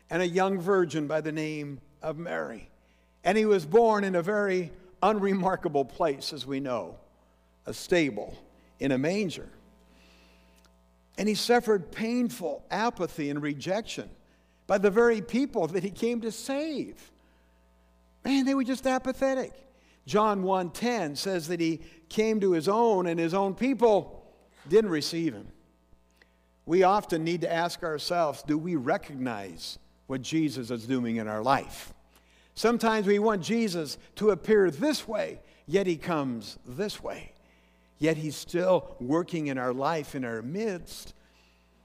and 0.10 0.22
a 0.22 0.28
young 0.28 0.60
virgin 0.60 1.08
by 1.08 1.22
the 1.22 1.32
name 1.32 1.80
of 2.02 2.18
Mary. 2.18 2.70
And 3.24 3.38
he 3.38 3.46
was 3.46 3.66
born 3.66 4.04
in 4.04 4.16
a 4.16 4.22
very 4.22 4.72
unremarkable 5.04 5.86
place, 5.86 6.34
as 6.34 6.46
we 6.46 6.60
know 6.60 6.98
a 7.66 7.74
stable 7.74 8.38
in 8.80 8.92
a 8.92 8.98
manger. 8.98 9.50
And 11.18 11.28
he 11.28 11.36
suffered 11.36 11.92
painful 11.92 12.64
apathy 12.72 13.30
and 13.30 13.42
rejection 13.42 14.10
by 14.68 14.78
the 14.78 14.90
very 14.90 15.22
people 15.22 15.68
that 15.68 15.84
he 15.84 15.92
came 15.92 16.22
to 16.22 16.32
save. 16.32 17.12
Man, 18.24 18.46
they 18.46 18.56
were 18.56 18.64
just 18.64 18.88
apathetic. 18.88 19.52
John 20.06 20.44
1:10 20.44 21.18
says 21.18 21.48
that 21.50 21.60
he 21.60 21.82
came 22.08 22.40
to 22.40 22.54
his 22.54 22.68
own 22.68 23.06
and 23.06 23.20
his 23.20 23.34
own 23.34 23.54
people 23.54 24.26
didn't 24.68 24.90
receive 24.90 25.34
him. 25.34 25.48
We 26.66 26.84
often 26.84 27.24
need 27.24 27.42
to 27.42 27.52
ask 27.52 27.84
ourselves, 27.84 28.44
do 28.44 28.58
we 28.58 28.76
recognize 28.76 29.78
what 30.10 30.24
Jesus 30.24 30.72
is 30.72 30.88
doing 30.88 31.18
in 31.18 31.28
our 31.28 31.44
life. 31.44 31.94
Sometimes 32.56 33.06
we 33.06 33.20
want 33.20 33.44
Jesus 33.44 34.00
to 34.16 34.32
appear 34.32 34.72
this 34.72 35.08
way, 35.08 35.40
yet 35.68 35.86
he 35.86 35.98
comes 35.98 36.58
this 36.66 37.02
way. 37.02 37.34
Yet 38.00 38.18
he's 38.18 38.36
still 38.36 38.96
working 39.00 39.48
in 39.48 39.60
our 39.60 39.72
life, 39.72 40.16
in 40.16 40.26
our 40.26 40.42
midst. 40.42 41.14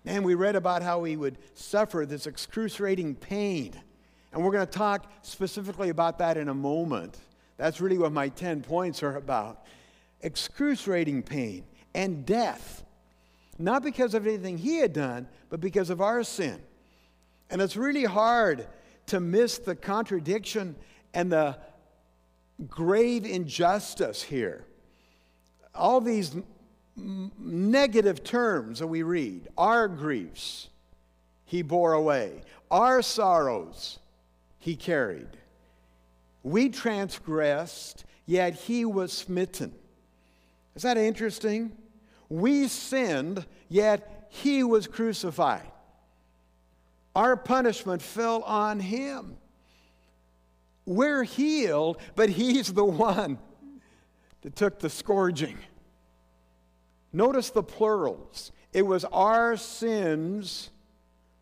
And 0.06 0.24
we 0.24 0.34
read 0.34 0.56
about 0.56 0.82
how 0.82 1.04
he 1.04 1.16
would 1.16 1.36
suffer 1.52 2.06
this 2.06 2.26
excruciating 2.26 3.16
pain. 3.16 3.78
And 4.32 4.42
we're 4.42 4.52
going 4.52 4.66
to 4.66 4.72
talk 4.72 5.12
specifically 5.20 5.90
about 5.90 6.18
that 6.18 6.38
in 6.38 6.48
a 6.48 6.54
moment. 6.54 7.18
That's 7.58 7.80
really 7.80 7.98
what 7.98 8.12
my 8.12 8.30
10 8.30 8.62
points 8.62 9.02
are 9.02 9.16
about. 9.16 9.66
Excruciating 10.22 11.24
pain 11.24 11.64
and 11.94 12.24
death. 12.24 12.84
Not 13.58 13.82
because 13.82 14.14
of 14.14 14.26
anything 14.26 14.56
he 14.56 14.78
had 14.78 14.94
done, 14.94 15.28
but 15.50 15.60
because 15.60 15.90
of 15.90 16.00
our 16.00 16.24
sin. 16.24 16.60
And 17.50 17.60
it's 17.62 17.76
really 17.76 18.04
hard 18.04 18.66
to 19.06 19.20
miss 19.20 19.58
the 19.58 19.76
contradiction 19.76 20.76
and 21.12 21.30
the 21.30 21.56
grave 22.68 23.24
injustice 23.24 24.22
here. 24.22 24.64
All 25.74 26.00
these 26.00 26.34
negative 26.96 28.22
terms 28.22 28.78
that 28.78 28.86
we 28.86 29.02
read 29.02 29.48
our 29.58 29.88
griefs, 29.88 30.68
he 31.44 31.62
bore 31.62 31.92
away, 31.92 32.42
our 32.70 33.02
sorrows, 33.02 33.98
he 34.58 34.76
carried. 34.76 35.28
We 36.42 36.68
transgressed, 36.68 38.04
yet 38.26 38.54
he 38.54 38.84
was 38.84 39.12
smitten. 39.12 39.74
Is 40.74 40.82
that 40.82 40.96
interesting? 40.96 41.72
We 42.28 42.68
sinned, 42.68 43.44
yet 43.68 44.28
he 44.30 44.62
was 44.62 44.86
crucified. 44.86 45.70
Our 47.14 47.36
punishment 47.36 48.02
fell 48.02 48.42
on 48.42 48.80
him. 48.80 49.36
We're 50.86 51.22
healed, 51.22 51.98
but 52.14 52.28
he's 52.28 52.72
the 52.72 52.84
one 52.84 53.38
that 54.42 54.56
took 54.56 54.80
the 54.80 54.90
scourging. 54.90 55.58
Notice 57.12 57.50
the 57.50 57.62
plurals. 57.62 58.52
It 58.72 58.82
was 58.82 59.04
our 59.06 59.56
sins 59.56 60.70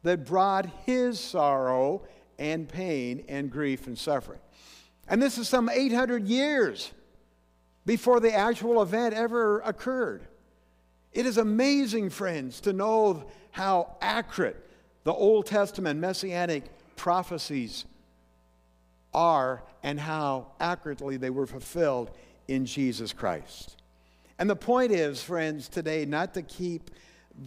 that 0.02 0.26
brought 0.26 0.66
his 0.84 1.18
sorrow 1.18 2.02
and 2.38 2.68
pain 2.68 3.24
and 3.28 3.50
grief 3.50 3.86
and 3.86 3.98
suffering. 3.98 4.40
And 5.08 5.20
this 5.20 5.38
is 5.38 5.48
some 5.48 5.68
800 5.68 6.28
years 6.28 6.92
before 7.86 8.20
the 8.20 8.32
actual 8.32 8.82
event 8.82 9.14
ever 9.14 9.60
occurred. 9.60 10.26
It 11.12 11.26
is 11.26 11.38
amazing, 11.38 12.10
friends, 12.10 12.60
to 12.62 12.72
know 12.72 13.24
how 13.50 13.96
accurate 14.00 14.68
the 15.04 15.12
Old 15.12 15.46
Testament 15.46 15.98
messianic 15.98 16.64
prophecies 16.96 17.84
are 19.12 19.62
and 19.82 19.98
how 19.98 20.52
accurately 20.60 21.16
they 21.16 21.30
were 21.30 21.46
fulfilled 21.46 22.10
in 22.48 22.64
Jesus 22.66 23.12
Christ. 23.12 23.76
And 24.38 24.48
the 24.48 24.56
point 24.56 24.92
is, 24.92 25.22
friends, 25.22 25.68
today, 25.68 26.04
not 26.04 26.34
to 26.34 26.42
keep 26.42 26.90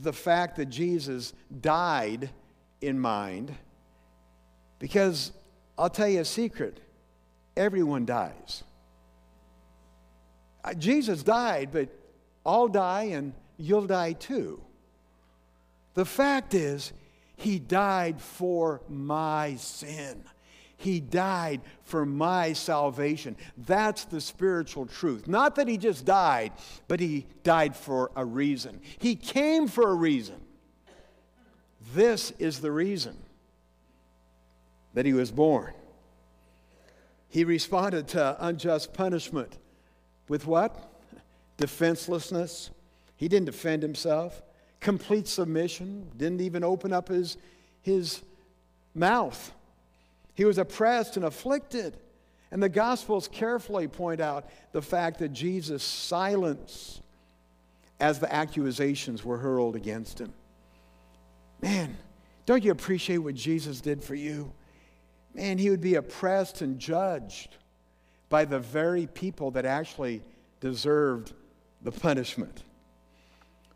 the 0.02 0.14
fact 0.14 0.58
that 0.58 0.68
Jesus 0.68 1.34
died 1.62 2.30
in 2.82 3.00
mind, 3.00 3.54
because 4.80 5.32
I'll 5.78 5.90
tell 5.90 6.08
you 6.08 6.22
a 6.22 6.26
secret 6.26 6.80
everyone 7.58 8.06
dies. 8.06 8.64
Uh, 10.64 10.74
Jesus 10.74 11.24
died, 11.24 11.70
but 11.72 11.90
I'll 12.46 12.68
die 12.68 13.04
and 13.04 13.34
you'll 13.58 13.88
die 13.88 14.14
too. 14.14 14.62
The 15.94 16.06
fact 16.06 16.54
is, 16.54 16.92
he 17.36 17.60
died 17.60 18.22
for 18.22 18.82
my 18.88 19.56
sin. 19.56 20.24
He 20.78 21.00
died 21.00 21.62
for 21.84 22.06
my 22.06 22.54
salvation. 22.54 23.38
That's 23.58 24.06
the 24.06 24.22
spiritual 24.22 24.86
truth. 24.86 25.28
Not 25.28 25.56
that 25.56 25.68
he 25.68 25.78
just 25.78 26.06
died, 26.06 26.52
but 26.88 27.00
he 27.00 27.26
died 27.44 27.76
for 27.76 28.12
a 28.16 28.26
reason. 28.26 28.82
He 29.00 29.16
came 29.16 29.68
for 29.68 29.90
a 29.90 29.96
reason. 29.96 30.36
This 31.94 32.32
is 32.40 32.60
the 32.60 32.72
reason 32.72 33.18
that 34.94 35.06
he 35.06 35.14
was 35.14 35.32
born. 35.32 35.74
He 37.30 37.44
responded 37.44 38.08
to 38.10 38.38
unjust 38.40 38.94
punishment 38.94 39.58
with 40.28 40.46
what? 40.46 40.92
Defenselessness. 41.58 42.70
He 43.18 43.28
didn't 43.28 43.46
defend 43.46 43.82
himself 43.82 44.42
complete 44.86 45.28
submission, 45.28 46.08
didn't 46.16 46.42
even 46.42 46.64
open 46.64 46.94
up 46.94 47.08
his, 47.08 47.38
his 47.82 48.22
mouth. 48.94 49.52
He 50.36 50.46
was 50.46 50.60
oppressed 50.60 51.18
and 51.18 51.26
afflicted. 51.26 51.98
And 52.52 52.62
the 52.62 52.70
Gospels 52.70 53.28
carefully 53.28 53.88
point 53.88 54.22
out 54.22 54.48
the 54.74 54.84
fact 54.84 55.18
that 55.20 55.30
Jesus 55.30 55.82
silenced 55.84 57.02
as 58.00 58.20
the 58.20 58.32
accusations 58.32 59.26
were 59.26 59.40
hurled 59.40 59.76
against 59.76 60.22
him. 60.22 60.32
Man, 61.64 61.98
don't 62.46 62.64
you 62.64 62.70
appreciate 62.70 63.18
what 63.18 63.34
Jesus 63.34 63.82
did 63.82 64.04
for 64.04 64.14
you? 64.14 64.54
Man, 65.34 65.58
he 65.58 65.72
would 65.72 65.82
be 65.82 65.96
oppressed 65.96 66.62
and 66.62 66.78
judged 66.78 67.58
by 68.30 68.46
the 68.46 68.60
very 68.60 69.08
people 69.08 69.50
that 69.52 69.66
actually 69.66 70.22
deserved 70.60 71.34
the 71.82 71.92
punishment. 71.92 72.62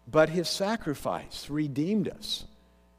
But 0.09 0.29
his 0.29 0.49
sacrifice 0.49 1.49
redeemed 1.49 2.07
us. 2.09 2.45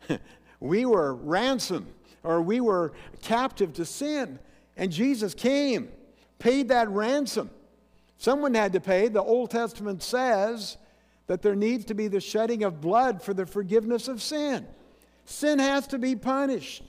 we 0.60 0.84
were 0.84 1.14
ransomed, 1.14 1.92
or 2.22 2.42
we 2.42 2.60
were 2.60 2.92
captive 3.22 3.72
to 3.74 3.84
sin, 3.84 4.38
and 4.76 4.92
Jesus 4.92 5.34
came, 5.34 5.88
paid 6.38 6.68
that 6.68 6.88
ransom. 6.88 7.50
Someone 8.18 8.54
had 8.54 8.72
to 8.74 8.80
pay. 8.80 9.08
The 9.08 9.22
Old 9.22 9.50
Testament 9.50 10.02
says 10.02 10.76
that 11.26 11.42
there 11.42 11.56
needs 11.56 11.86
to 11.86 11.94
be 11.94 12.06
the 12.06 12.20
shedding 12.20 12.64
of 12.64 12.80
blood 12.80 13.22
for 13.22 13.34
the 13.34 13.46
forgiveness 13.46 14.08
of 14.08 14.22
sin. 14.22 14.66
Sin 15.24 15.58
has 15.58 15.86
to 15.88 15.98
be 15.98 16.14
punished. 16.14 16.82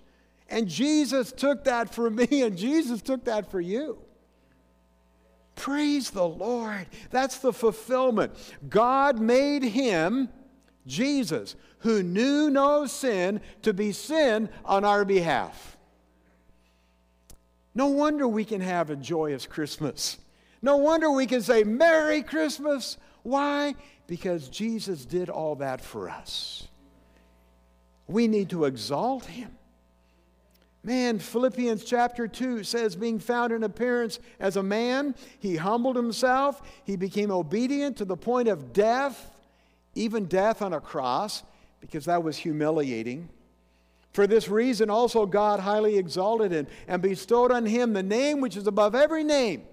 And 0.49 0.67
Jesus 0.67 1.31
took 1.31 1.63
that 1.63 1.93
for 1.93 2.09
me, 2.09 2.41
and 2.43 2.57
Jesus 2.57 3.01
took 3.01 3.23
that 3.25 3.49
for 3.49 3.61
you. 3.61 3.99
Praise 5.55 6.09
the 6.09 6.27
Lord. 6.27 6.87
That's 7.09 7.37
the 7.37 7.53
fulfillment. 7.53 8.33
God 8.69 9.19
made 9.19 9.63
him, 9.63 10.29
Jesus, 10.87 11.55
who 11.79 12.03
knew 12.03 12.49
no 12.49 12.85
sin, 12.85 13.41
to 13.61 13.73
be 13.73 13.91
sin 13.91 14.49
on 14.65 14.83
our 14.83 15.05
behalf. 15.05 15.77
No 17.73 17.87
wonder 17.87 18.27
we 18.27 18.45
can 18.45 18.61
have 18.61 18.89
a 18.89 18.95
joyous 18.95 19.45
Christmas. 19.45 20.17
No 20.61 20.77
wonder 20.77 21.09
we 21.09 21.25
can 21.25 21.41
say, 21.41 21.63
Merry 21.63 22.21
Christmas. 22.21 22.97
Why? 23.23 23.75
Because 24.07 24.49
Jesus 24.49 25.05
did 25.05 25.29
all 25.29 25.55
that 25.55 25.81
for 25.81 26.09
us. 26.09 26.67
We 28.07 28.27
need 28.27 28.49
to 28.49 28.65
exalt 28.65 29.25
him. 29.25 29.51
Man, 30.83 31.19
Philippians 31.19 31.83
chapter 31.83 32.27
2 32.27 32.63
says, 32.63 32.95
being 32.95 33.19
found 33.19 33.53
in 33.53 33.63
appearance 33.63 34.19
as 34.39 34.55
a 34.55 34.63
man, 34.63 35.13
he 35.39 35.55
humbled 35.55 35.95
himself. 35.95 36.61
He 36.83 36.95
became 36.95 37.29
obedient 37.29 37.97
to 37.97 38.05
the 38.05 38.17
point 38.17 38.47
of 38.47 38.73
death, 38.73 39.31
even 39.93 40.25
death 40.25 40.61
on 40.63 40.73
a 40.73 40.81
cross, 40.81 41.43
because 41.81 42.05
that 42.05 42.23
was 42.23 42.37
humiliating. 42.37 43.29
For 44.11 44.25
this 44.25 44.49
reason, 44.49 44.89
also 44.89 45.27
God 45.27 45.59
highly 45.59 45.97
exalted 45.97 46.51
him 46.51 46.67
and 46.87 47.01
bestowed 47.01 47.51
on 47.51 47.67
him 47.67 47.93
the 47.93 48.01
name 48.01 48.41
which 48.41 48.57
is 48.57 48.65
above 48.65 48.95
every 48.95 49.23
name, 49.23 49.63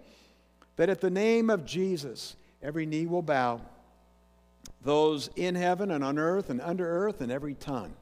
that 0.77 0.91
at 0.91 1.00
the 1.00 1.11
name 1.11 1.49
of 1.49 1.65
Jesus 1.65 2.37
every 2.62 2.85
knee 2.85 3.07
will 3.07 3.23
bow, 3.23 3.62
those 4.83 5.31
in 5.37 5.55
heaven 5.55 5.91
and 5.91 6.05
on 6.05 6.19
earth 6.19 6.50
and 6.50 6.61
under 6.61 6.87
earth, 6.87 7.23
and 7.23 7.33
every 7.33 7.55
tongue 7.55 7.95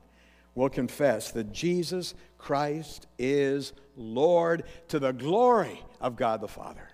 will 0.56 0.70
confess 0.70 1.30
that 1.30 1.52
Jesus 1.52 2.14
Christ 2.38 3.06
is 3.18 3.72
Lord 3.96 4.64
to 4.88 4.98
the 4.98 5.12
glory 5.12 5.80
of 6.00 6.16
God 6.16 6.40
the 6.40 6.48
Father. 6.48 6.88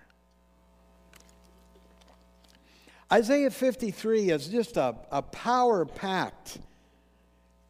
Isaiah 3.11 3.49
53 3.49 4.31
is 4.31 4.47
just 4.47 4.77
a, 4.77 4.95
a 5.11 5.21
power 5.21 5.85
packed 5.85 6.59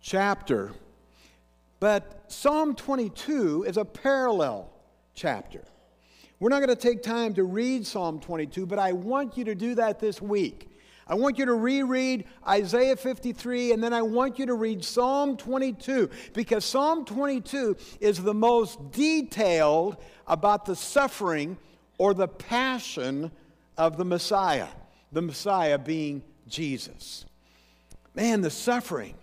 chapter, 0.02 0.72
but 1.80 2.26
Psalm 2.28 2.76
22 2.76 3.64
is 3.68 3.78
a 3.78 3.86
parallel 3.86 4.70
chapter. 5.14 5.64
We're 6.40 6.50
not 6.50 6.60
going 6.60 6.70
to 6.70 6.76
take 6.76 7.04
time 7.04 7.34
to 7.36 7.44
read 7.44 7.86
Psalm 7.86 8.20
22, 8.20 8.66
but 8.66 8.80
I 8.80 8.94
want 8.94 9.38
you 9.38 9.46
to 9.46 9.56
do 9.56 9.76
that 9.76 10.00
this 10.00 10.22
week. 10.22 10.73
I 11.08 11.16
want 11.16 11.38
you 11.38 11.46
to 11.46 11.54
reread 11.54 12.26
Isaiah 12.48 12.96
53, 12.96 13.74
and 13.74 13.84
then 13.84 13.94
I 13.94 14.02
want 14.02 14.40
you 14.40 14.46
to 14.46 14.54
read 14.54 14.84
Psalm 14.84 15.36
22, 15.36 16.10
because 16.34 16.64
Psalm 16.64 17.04
22 17.04 17.76
is 18.00 18.24
the 18.24 18.34
most 18.34 18.92
detailed 18.92 19.98
about 20.28 20.66
the 20.66 20.76
suffering 20.76 21.58
or 21.98 22.14
the 22.14 22.28
passion 22.28 23.32
of 23.78 23.98
the 23.98 24.06
Messiah, 24.06 24.70
the 25.12 25.22
Messiah 25.22 25.78
being 25.78 26.24
Jesus. 26.48 27.26
Man, 28.16 28.42
the 28.42 28.50
suffering 28.50 29.16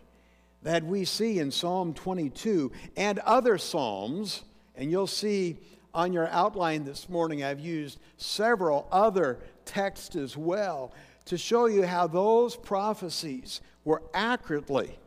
that 0.63 0.85
we 0.85 1.05
see 1.05 1.39
in 1.39 1.51
Psalm 1.51 1.95
22 1.95 2.73
and 2.97 3.19
other 3.21 3.57
Psalms, 3.57 4.43
and 4.77 4.91
you'll 4.91 5.07
see 5.07 5.57
on 5.95 6.13
your 6.13 6.29
outline 6.29 6.85
this 6.85 7.09
morning, 7.09 7.43
I've 7.43 7.61
used 7.61 7.99
several 8.17 8.87
other 8.93 9.39
texts 9.65 10.17
as 10.17 10.37
well 10.37 10.93
to 11.31 11.39
show 11.39 11.67
you 11.67 11.87
how 11.87 12.09
those 12.09 12.57
prophecies 12.57 13.61
were 13.85 14.03
accurately 14.13 14.99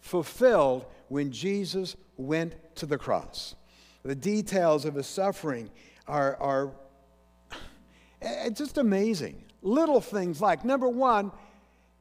fulfilled 0.00 0.84
when 1.06 1.30
Jesus 1.30 1.94
went 2.16 2.56
to 2.74 2.84
the 2.84 2.98
cross. 2.98 3.54
The 4.02 4.16
details 4.16 4.84
of 4.84 4.96
his 4.96 5.06
suffering 5.06 5.70
are, 6.08 6.34
are 6.40 6.72
eh, 8.20 8.50
just 8.50 8.76
amazing. 8.76 9.44
Little 9.62 10.00
things 10.00 10.40
like 10.40 10.64
number 10.64 10.88
one, 10.88 11.30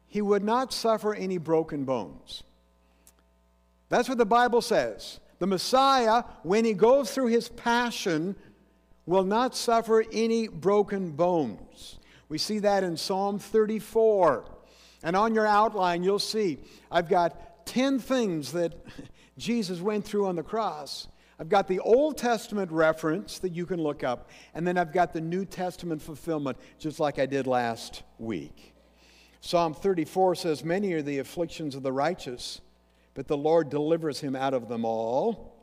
he 0.07 0.23
would 0.23 0.43
not 0.43 0.73
suffer 0.73 1.13
any 1.13 1.37
broken 1.37 1.85
bones. 1.85 2.41
That's 3.89 4.09
what 4.09 4.17
the 4.17 4.25
Bible 4.25 4.63
says. 4.63 5.19
The 5.37 5.45
Messiah, 5.45 6.23
when 6.41 6.65
he 6.65 6.73
goes 6.73 7.11
through 7.11 7.27
his 7.27 7.49
passion, 7.49 8.37
will 9.05 9.23
not 9.23 9.55
suffer 9.55 10.03
any 10.11 10.47
broken 10.47 11.11
bones. 11.11 11.99
We 12.29 12.37
see 12.37 12.59
that 12.59 12.83
in 12.83 12.97
Psalm 12.97 13.39
34. 13.39 14.45
And 15.03 15.15
on 15.15 15.35
your 15.35 15.45
outline, 15.45 16.03
you'll 16.03 16.19
see 16.19 16.57
I've 16.91 17.09
got 17.09 17.65
10 17.67 17.99
things 17.99 18.51
that 18.53 18.73
Jesus 19.37 19.79
went 19.79 20.05
through 20.05 20.27
on 20.27 20.35
the 20.35 20.43
cross. 20.43 21.07
I've 21.39 21.49
got 21.49 21.67
the 21.67 21.79
Old 21.79 22.17
Testament 22.17 22.71
reference 22.71 23.39
that 23.39 23.51
you 23.51 23.65
can 23.65 23.81
look 23.81 24.03
up, 24.03 24.29
and 24.53 24.65
then 24.65 24.77
I've 24.77 24.93
got 24.93 25.11
the 25.11 25.19
New 25.19 25.43
Testament 25.43 26.01
fulfillment, 26.01 26.57
just 26.79 26.99
like 26.99 27.19
I 27.19 27.25
did 27.25 27.45
last 27.45 28.03
week. 28.19 28.73
Psalm 29.41 29.73
34 29.73 30.35
says, 30.35 30.63
Many 30.63 30.93
are 30.93 31.01
the 31.01 31.19
afflictions 31.19 31.75
of 31.75 31.83
the 31.83 31.91
righteous, 31.91 32.61
but 33.13 33.27
the 33.27 33.37
Lord 33.37 33.69
delivers 33.69 34.21
him 34.21 34.35
out 34.35 34.53
of 34.53 34.69
them 34.69 34.85
all. 34.85 35.53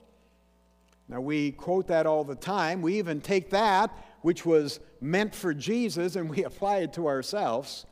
Now, 1.09 1.20
we 1.20 1.53
quote 1.53 1.88
that 1.88 2.07
all 2.07 2.22
the 2.22 2.37
time. 2.37 2.81
We 2.81 2.98
even 2.98 3.20
take 3.20 3.51
that 3.51 3.90
which 4.22 4.46
was 4.46 4.80
meant 5.00 5.35
for 5.35 5.52
Jesus 5.52 6.16
and 6.16 6.30
we 6.30 6.44
apply 6.44 6.78
it 6.78 6.92
to 6.94 7.06
ourselves. 7.06 7.87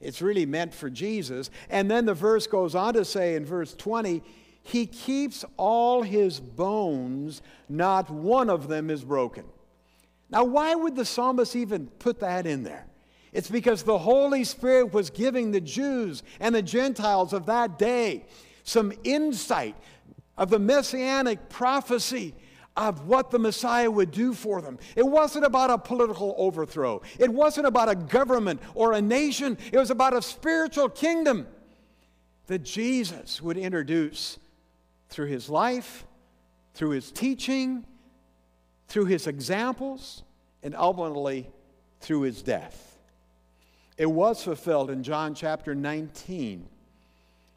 It's 0.00 0.20
really 0.20 0.44
meant 0.44 0.74
for 0.74 0.90
Jesus. 0.90 1.50
And 1.70 1.90
then 1.90 2.04
the 2.04 2.14
verse 2.14 2.46
goes 2.46 2.74
on 2.74 2.94
to 2.94 3.04
say 3.04 3.34
in 3.34 3.46
verse 3.46 3.74
20, 3.74 4.22
He 4.62 4.86
keeps 4.86 5.44
all 5.56 6.02
His 6.02 6.40
bones, 6.40 7.40
not 7.68 8.10
one 8.10 8.50
of 8.50 8.68
them 8.68 8.90
is 8.90 9.04
broken. 9.04 9.44
Now, 10.28 10.44
why 10.44 10.74
would 10.74 10.96
the 10.96 11.04
psalmist 11.04 11.54
even 11.54 11.86
put 11.86 12.20
that 12.20 12.46
in 12.46 12.64
there? 12.64 12.86
It's 13.32 13.50
because 13.50 13.82
the 13.82 13.98
Holy 13.98 14.44
Spirit 14.44 14.92
was 14.92 15.10
giving 15.10 15.50
the 15.50 15.60
Jews 15.60 16.22
and 16.40 16.54
the 16.54 16.62
Gentiles 16.62 17.32
of 17.32 17.46
that 17.46 17.78
day 17.78 18.24
some 18.64 18.92
insight 19.04 19.76
of 20.36 20.50
the 20.50 20.58
messianic 20.58 21.48
prophecy 21.48 22.34
of 22.76 23.06
what 23.06 23.30
the 23.30 23.38
Messiah 23.38 23.90
would 23.90 24.10
do 24.10 24.34
for 24.34 24.60
them. 24.60 24.78
It 24.94 25.06
wasn't 25.06 25.44
about 25.44 25.70
a 25.70 25.78
political 25.78 26.34
overthrow, 26.36 27.02
it 27.18 27.30
wasn't 27.30 27.66
about 27.66 27.88
a 27.88 27.94
government 27.94 28.60
or 28.74 28.92
a 28.92 29.02
nation, 29.02 29.58
it 29.72 29.78
was 29.78 29.90
about 29.90 30.14
a 30.14 30.22
spiritual 30.22 30.88
kingdom 30.88 31.46
that 32.46 32.62
Jesus 32.62 33.40
would 33.42 33.56
introduce 33.56 34.38
through 35.08 35.26
his 35.26 35.48
life, 35.48 36.06
through 36.74 36.90
his 36.90 37.10
teaching, 37.10 37.84
through 38.88 39.06
his 39.06 39.26
examples, 39.26 40.22
and 40.62 40.74
ultimately 40.76 41.50
through 42.00 42.20
his 42.22 42.42
death. 42.42 42.98
It 43.96 44.06
was 44.06 44.42
fulfilled 44.44 44.90
in 44.90 45.02
John 45.02 45.34
chapter 45.34 45.74
19. 45.74 46.68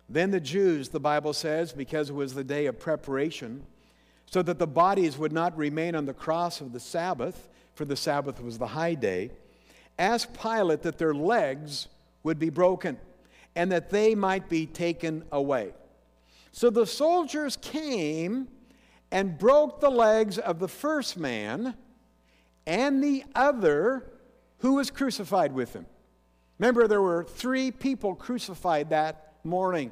Then 0.08 0.32
the 0.32 0.40
Jews, 0.40 0.90
the 0.90 1.00
Bible 1.00 1.34
says, 1.34 1.74
because 1.74 2.10
it 2.10 2.16
was 2.16 2.34
the 2.34 2.44
day 2.44 2.66
of 2.66 2.80
preparation, 2.80 3.64
so 4.30 4.44
that 4.44 4.60
the 4.60 4.68
bodies 4.68 5.18
would 5.18 5.32
not 5.32 5.58
remain 5.58 5.96
on 5.96 6.06
the 6.06 6.14
cross 6.14 6.62
of 6.62 6.72
the 6.72 6.80
Sabbath, 6.80 7.50
for 7.74 7.84
the 7.84 7.96
Sabbath 7.96 8.40
was 8.40 8.60
the 8.60 8.68
high 8.68 8.94
day, 8.94 9.32
asked 9.98 10.40
Pilate 10.40 10.84
that 10.84 11.00
their 11.00 11.16
legs 11.16 11.88
would 12.22 12.38
be 12.38 12.52
broken 12.52 13.00
and 13.56 13.72
that 13.72 13.90
they 13.90 14.14
might 14.14 14.48
be 14.48 14.68
taken 14.68 15.24
away. 15.32 15.74
So 16.52 16.70
the 16.70 16.86
soldiers 16.86 17.58
came 17.58 18.50
and 19.12 19.36
broke 19.36 19.80
the 19.80 19.90
legs 19.90 20.38
of 20.38 20.60
the 20.60 20.68
first 20.68 21.18
man 21.18 21.74
and 22.68 23.04
the 23.04 23.24
other 23.34 24.12
who 24.60 24.76
was 24.76 24.92
crucified 24.92 25.54
with 25.54 25.74
him. 25.74 25.88
Remember, 26.60 26.88
there 26.88 27.02
were 27.02 27.24
three 27.24 27.72
people 27.72 28.14
crucified 28.14 28.92
that 28.92 29.34
morning 29.44 29.92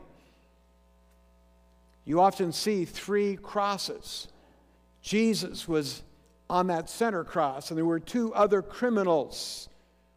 you 2.07 2.21
often 2.21 2.53
see 2.53 2.85
three 2.85 3.35
crosses. 3.35 4.29
Jesus 5.01 5.67
was 5.67 6.03
on 6.49 6.67
that 6.67 6.89
center 6.89 7.25
cross, 7.25 7.69
and 7.69 7.77
there 7.77 7.83
were 7.83 7.99
two 7.99 8.33
other 8.33 8.61
criminals 8.61 9.67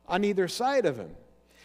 on 0.06 0.22
either 0.22 0.46
side 0.46 0.86
of 0.86 0.98
him. 0.98 1.10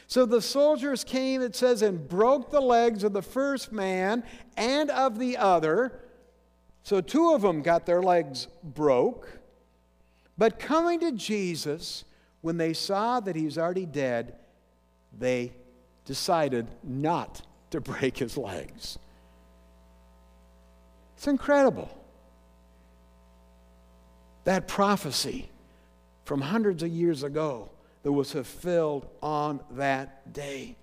So 0.08 0.26
the 0.26 0.42
soldiers 0.42 1.04
came, 1.04 1.44
it 1.44 1.56
says, 1.56 1.84
and 1.84 2.10
broke 2.10 2.50
the 2.50 2.60
legs 2.60 3.04
of 3.04 3.14
the 3.14 3.22
first 3.22 3.72
man 3.72 4.24
and 4.58 4.90
of 4.90 5.20
the 5.20 5.38
other. 5.38 6.02
So 6.82 7.02
two 7.02 7.34
of 7.34 7.44
them 7.44 7.62
got 7.62 7.86
their 7.86 8.02
legs 8.02 8.48
broke. 8.64 9.30
But 10.40 10.58
coming 10.58 11.02
to 11.02 11.12
Jesus, 11.12 12.04
when 12.42 12.58
they 12.58 12.74
saw 12.74 13.20
that 13.20 13.36
he 13.36 13.46
was 13.46 13.60
already 13.60 13.86
dead, 13.86 14.34
they 15.16 15.54
decided 16.04 16.68
not 16.84 17.44
to 17.70 17.80
break 17.80 18.18
his 18.18 18.38
legs. 18.38 18.98
It's 21.15 21.28
incredible. 21.28 21.89
That 24.43 24.67
prophecy 24.67 25.49
from 26.25 26.41
hundreds 26.41 26.84
of 26.84 26.89
years 26.89 27.23
ago 27.23 27.69
that 28.04 28.12
was 28.12 28.32
fulfilled 28.32 29.08
on 29.21 29.60
that 29.71 30.34
day. 30.34 30.75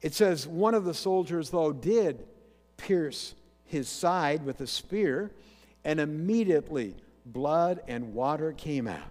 It 0.00 0.14
says 0.14 0.46
one 0.46 0.74
of 0.74 0.84
the 0.84 0.94
soldiers, 0.94 1.50
though, 1.50 1.72
did 1.72 2.26
pierce 2.76 3.34
his 3.64 3.88
side 3.88 4.44
with 4.44 4.60
a 4.60 4.66
spear, 4.66 5.30
and 5.84 5.98
immediately 5.98 6.94
blood 7.24 7.80
and 7.88 8.12
water 8.14 8.52
came 8.52 8.86
out. 8.86 9.10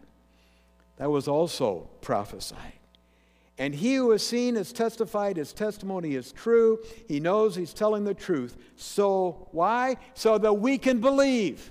That 0.98 1.10
was 1.10 1.28
also 1.28 1.90
prophesied. 2.02 2.81
And 3.62 3.76
he 3.76 3.94
who 3.94 4.10
has 4.10 4.26
seen 4.26 4.56
has 4.56 4.74
testified, 4.74 5.38
his 5.38 5.54
testimony 5.54 6.16
is 6.16 6.32
true. 6.32 6.80
He 7.08 7.20
knows 7.20 7.56
he's 7.56 7.76
telling 7.76 8.06
the 8.06 8.16
truth. 8.16 8.58
So, 8.76 9.50
why? 9.52 9.98
So 10.16 10.40
that 10.40 10.54
we 10.54 10.80
can 10.80 11.00
believe. 11.00 11.70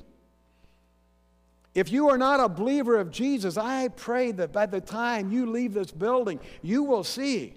If 1.74 1.90
you 1.90 2.08
are 2.08 2.16
not 2.16 2.38
a 2.38 2.48
believer 2.48 2.96
of 2.96 3.10
Jesus, 3.10 3.56
I 3.56 3.88
pray 3.88 4.30
that 4.30 4.52
by 4.52 4.66
the 4.66 4.80
time 4.80 5.32
you 5.32 5.46
leave 5.46 5.74
this 5.74 5.90
building, 5.90 6.38
you 6.62 6.84
will 6.84 7.02
see 7.02 7.54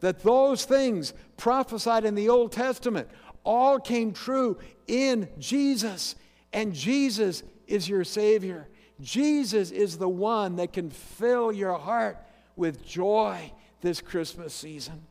that 0.00 0.20
those 0.24 0.64
things 0.64 1.14
prophesied 1.36 2.04
in 2.04 2.16
the 2.16 2.28
Old 2.28 2.50
Testament 2.50 3.08
all 3.44 3.78
came 3.78 4.12
true 4.12 4.58
in 4.88 5.28
Jesus. 5.38 6.16
And 6.52 6.74
Jesus 6.74 7.44
is 7.68 7.88
your 7.88 8.02
Savior. 8.02 8.66
Jesus 9.00 9.70
is 9.70 9.96
the 9.96 10.08
one 10.08 10.56
that 10.56 10.72
can 10.72 10.90
fill 10.90 11.52
your 11.52 11.78
heart 11.78 12.18
with 12.56 12.84
joy 12.84 13.52
this 13.80 14.00
Christmas 14.00 14.54
season. 14.54 15.02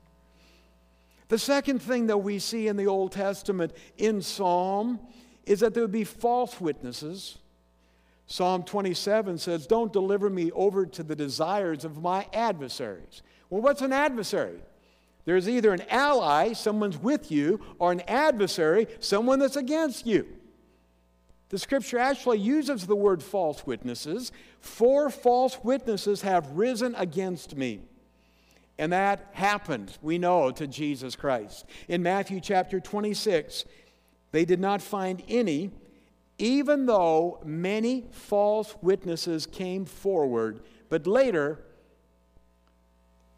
The 1.27 1.39
second 1.39 1.81
thing 1.81 2.07
that 2.07 2.17
we 2.17 2.39
see 2.39 2.67
in 2.67 2.77
the 2.77 2.87
Old 2.87 3.11
Testament 3.11 3.73
in 3.97 4.21
Psalm 4.21 4.99
is 5.45 5.59
that 5.61 5.73
there 5.73 5.83
would 5.83 5.91
be 5.91 6.03
false 6.03 6.61
witnesses. 6.61 7.39
Psalm 8.27 8.63
27 8.63 9.37
says, 9.37 9.67
Don't 9.67 9.93
deliver 9.93 10.29
me 10.29 10.51
over 10.51 10.85
to 10.85 11.03
the 11.03 11.15
desires 11.15 11.85
of 11.85 12.01
my 12.01 12.27
adversaries. 12.33 13.21
Well, 13.49 13.61
what's 13.61 13.81
an 13.81 13.93
adversary? 13.93 14.59
There's 15.25 15.49
either 15.49 15.73
an 15.73 15.83
ally, 15.89 16.53
someone's 16.53 16.97
with 16.97 17.31
you, 17.31 17.59
or 17.79 17.91
an 17.91 18.01
adversary, 18.01 18.87
someone 18.99 19.39
that's 19.39 19.55
against 19.55 20.05
you. 20.05 20.27
The 21.49 21.57
scripture 21.57 21.99
actually 21.99 22.39
uses 22.39 22.85
the 22.85 22.95
word 22.95 23.21
false 23.21 23.65
witnesses. 23.65 24.31
For 24.59 25.09
false 25.09 25.59
witnesses 25.63 26.21
have 26.21 26.51
risen 26.51 26.95
against 26.95 27.55
me. 27.55 27.81
And 28.77 28.91
that 28.91 29.29
happened, 29.31 29.97
we 30.01 30.17
know, 30.17 30.51
to 30.51 30.67
Jesus 30.67 31.15
Christ. 31.15 31.65
In 31.87 32.03
Matthew 32.03 32.41
chapter 32.41 32.79
26, 32.79 33.65
they 34.31 34.43
did 34.43 34.59
not 34.59 34.81
find 34.81 35.23
any, 35.29 35.71
even 36.37 36.85
though 36.85 37.39
many 37.45 38.05
false 38.11 38.75
witnesses 38.81 39.45
came 39.45 39.85
forward, 39.85 40.61
but 40.89 41.07
later, 41.07 41.59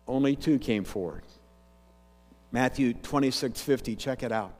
only 0.07 0.35
two 0.35 0.57
came 0.57 0.83
forward. 0.83 1.23
Matthew 2.51 2.93
26 2.93 3.61
50, 3.61 3.95
check 3.95 4.23
it 4.23 4.31
out. 4.31 4.55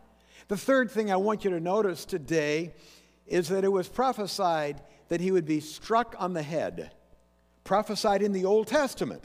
The 0.47 0.57
third 0.57 0.91
thing 0.91 1.11
I 1.11 1.15
want 1.15 1.43
you 1.43 1.49
to 1.51 1.59
notice 1.59 2.05
today 2.05 2.73
is 3.25 3.49
that 3.49 3.63
it 3.63 3.71
was 3.71 3.89
prophesied 3.89 4.81
that 5.09 5.21
he 5.21 5.31
would 5.31 5.45
be 5.45 5.59
struck 5.59 6.15
on 6.19 6.33
the 6.33 6.43
head, 6.43 6.91
prophesied 7.63 8.21
in 8.21 8.31
the 8.31 8.45
Old 8.45 8.67
Testament. 8.67 9.23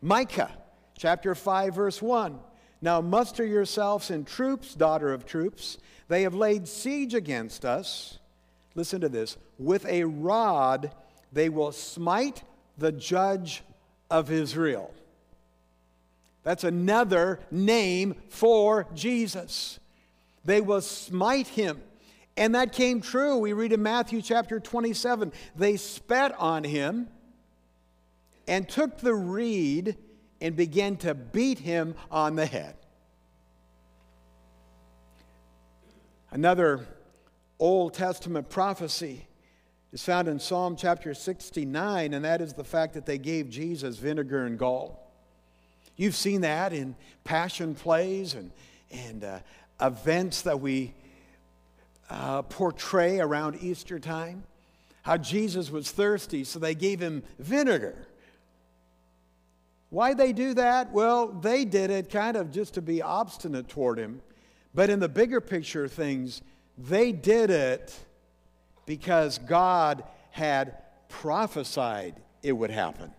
Micah 0.00 0.52
chapter 0.96 1.34
5, 1.34 1.74
verse 1.74 2.02
1. 2.02 2.38
Now 2.80 3.00
muster 3.00 3.44
yourselves 3.44 4.10
in 4.10 4.24
troops, 4.24 4.74
daughter 4.74 5.12
of 5.12 5.24
troops. 5.24 5.78
They 6.08 6.22
have 6.22 6.34
laid 6.34 6.68
siege 6.68 7.14
against 7.14 7.64
us. 7.64 8.18
Listen 8.74 9.00
to 9.00 9.08
this. 9.08 9.36
With 9.58 9.86
a 9.86 10.04
rod 10.04 10.92
they 11.32 11.48
will 11.48 11.72
smite 11.72 12.42
the 12.78 12.92
judge 12.92 13.62
of 14.10 14.30
Israel. 14.30 14.94
That's 16.42 16.64
another 16.64 17.40
name 17.50 18.14
for 18.28 18.86
Jesus. 18.94 19.80
They 20.44 20.60
will 20.60 20.82
smite 20.82 21.48
him. 21.48 21.80
And 22.36 22.54
that 22.54 22.72
came 22.72 23.00
true. 23.00 23.38
We 23.38 23.52
read 23.52 23.72
in 23.72 23.82
Matthew 23.82 24.20
chapter 24.20 24.60
27 24.60 25.32
they 25.56 25.76
spat 25.76 26.34
on 26.38 26.64
him 26.64 27.08
and 28.46 28.68
took 28.68 28.98
the 28.98 29.14
reed 29.14 29.96
and 30.44 30.54
began 30.54 30.94
to 30.94 31.14
beat 31.14 31.58
him 31.58 31.94
on 32.10 32.36
the 32.36 32.44
head. 32.44 32.76
Another 36.30 36.86
Old 37.58 37.94
Testament 37.94 38.50
prophecy 38.50 39.26
is 39.90 40.04
found 40.04 40.28
in 40.28 40.38
Psalm 40.38 40.76
chapter 40.76 41.14
69, 41.14 42.12
and 42.12 42.24
that 42.26 42.42
is 42.42 42.52
the 42.52 42.62
fact 42.62 42.92
that 42.92 43.06
they 43.06 43.16
gave 43.16 43.48
Jesus 43.48 43.96
vinegar 43.96 44.44
and 44.44 44.58
gall. 44.58 45.10
You've 45.96 46.14
seen 46.14 46.42
that 46.42 46.74
in 46.74 46.94
passion 47.24 47.74
plays 47.74 48.34
and, 48.34 48.50
and 48.92 49.24
uh, 49.24 49.38
events 49.80 50.42
that 50.42 50.60
we 50.60 50.92
uh, 52.10 52.42
portray 52.42 53.18
around 53.18 53.56
Easter 53.62 53.98
time. 53.98 54.44
How 55.04 55.16
Jesus 55.16 55.70
was 55.70 55.90
thirsty, 55.90 56.44
so 56.44 56.58
they 56.58 56.74
gave 56.74 57.00
him 57.00 57.22
vinegar. 57.38 57.96
Why 59.94 60.12
they 60.12 60.32
do 60.32 60.54
that? 60.54 60.90
Well, 60.90 61.28
they 61.28 61.64
did 61.64 61.88
it 61.88 62.10
kind 62.10 62.36
of 62.36 62.50
just 62.50 62.74
to 62.74 62.82
be 62.82 63.00
obstinate 63.00 63.68
toward 63.68 63.96
him. 63.96 64.22
But 64.74 64.90
in 64.90 64.98
the 64.98 65.08
bigger 65.08 65.40
picture 65.40 65.84
of 65.84 65.92
things, 65.92 66.42
they 66.76 67.12
did 67.12 67.48
it 67.48 67.96
because 68.86 69.38
God 69.38 70.02
had 70.32 70.78
prophesied 71.08 72.20
it 72.42 72.50
would 72.50 72.72
happen. 72.72 73.12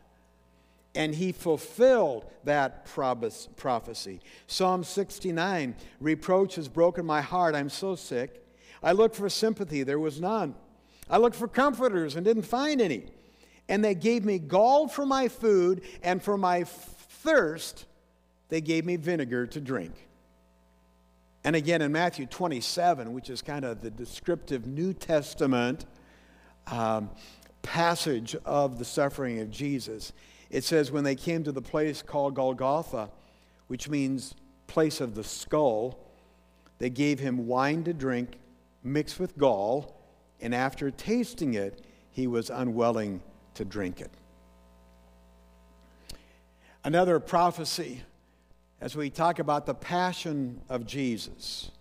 And 0.94 1.16
he 1.16 1.32
fulfilled 1.32 2.26
that 2.44 2.84
prophecy. 2.84 4.20
Psalm 4.48 4.84
69 4.84 5.76
Reproach 6.02 6.56
has 6.56 6.68
broken 6.68 7.06
my 7.06 7.22
heart. 7.22 7.56
I'm 7.56 7.70
so 7.70 7.96
sick. 7.96 8.46
I 8.84 8.92
looked 8.92 9.16
for 9.16 9.30
sympathy, 9.30 9.84
there 9.84 9.98
was 9.98 10.20
none. 10.20 10.56
I 11.10 11.20
looked 11.20 11.38
for 11.38 11.48
comforters 11.48 12.18
and 12.18 12.26
didn't 12.26 12.44
find 12.44 12.82
any 12.82 13.06
and 13.67 13.84
they 13.84 13.95
gave 13.95 14.23
me 14.23 14.39
gall 14.39 14.88
for 14.88 15.06
my 15.06 15.28
food, 15.28 15.82
and 16.04 16.21
for 16.21 16.38
my 16.38 16.63
thirst, 16.63 17.86
they 18.49 18.62
gave 18.62 18.86
me 18.86 18.95
vinegar 18.95 19.47
to 19.47 19.60
drink. 19.60 19.93
And 21.43 21.56
again, 21.56 21.82
in 21.82 21.91
Matthew 21.91 22.25
27, 22.25 23.13
which 23.13 23.30
is 23.30 23.41
kind 23.41 23.65
of 23.65 23.82
the 23.82 23.91
descriptive 23.91 24.65
New 24.65 24.93
Testament 24.93 25.86
um, 26.67 27.10
passage 27.62 28.36
of 28.45 28.80
the 28.80 28.86
suffering 28.86 29.39
of 29.39 29.51
Jesus, 29.51 30.12
it 30.49 30.63
says, 30.63 30.91
When 30.91 31.04
they 31.04 31.15
came 31.15 31.43
to 31.43 31.51
the 31.51 31.62
place 31.62 32.01
called 32.01 32.36
Golgotha, 32.36 33.10
which 33.67 33.89
means 33.89 34.36
place 34.67 35.01
of 35.01 35.15
the 35.15 35.23
skull, 35.23 35.99
they 36.80 36.89
gave 36.89 37.19
him 37.19 37.47
wine 37.47 37.84
to 37.84 37.93
drink 37.93 38.38
mixed 38.84 39.19
with 39.19 39.38
gall, 39.38 39.99
and 40.41 40.54
after 40.54 40.91
tasting 40.91 41.54
it, 41.54 41.84
he 42.12 42.28
was 42.28 42.49
unwilling 42.49 43.21
to 43.56 43.65
drink 43.65 44.02
it. 44.02 44.12
Another 46.84 47.20
prophecy, 47.20 48.04
as 48.80 48.96
we 48.96 49.10
talk 49.10 49.39
about 49.39 49.65
the 49.65 49.74
passion 49.74 50.62
of 50.70 50.86
Jesus, 50.86 51.72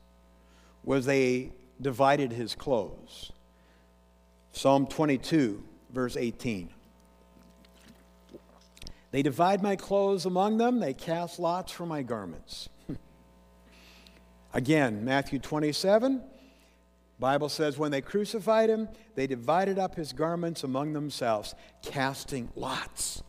was 0.83 1.05
they 1.05 1.53
divided 1.81 2.33
his 2.33 2.55
clothes. 2.55 3.33
Psalm 4.53 4.87
22, 4.87 5.63
verse 5.93 6.17
18. 6.17 6.71
They 9.11 9.23
divide 9.23 9.63
my 9.63 9.77
clothes 9.77 10.27
among 10.27 10.59
them, 10.59 10.81
they 10.81 10.95
cast 10.95 11.39
lots 11.39 11.71
for 11.71 11.87
my 11.87 12.03
garments. 12.03 12.69
Again, 14.55 15.05
Matthew 15.05 15.39
27, 15.39 16.23
Bible 17.25 17.49
says 17.49 17.79
when 17.79 17.91
they 17.91 18.03
crucified 18.03 18.69
him, 18.69 18.87
they 19.15 19.27
divided 19.27 19.79
up 19.79 19.95
his 19.95 20.13
garments 20.13 20.63
among 20.63 20.93
themselves, 20.93 21.55
casting 21.81 22.51
lots. 22.55 23.23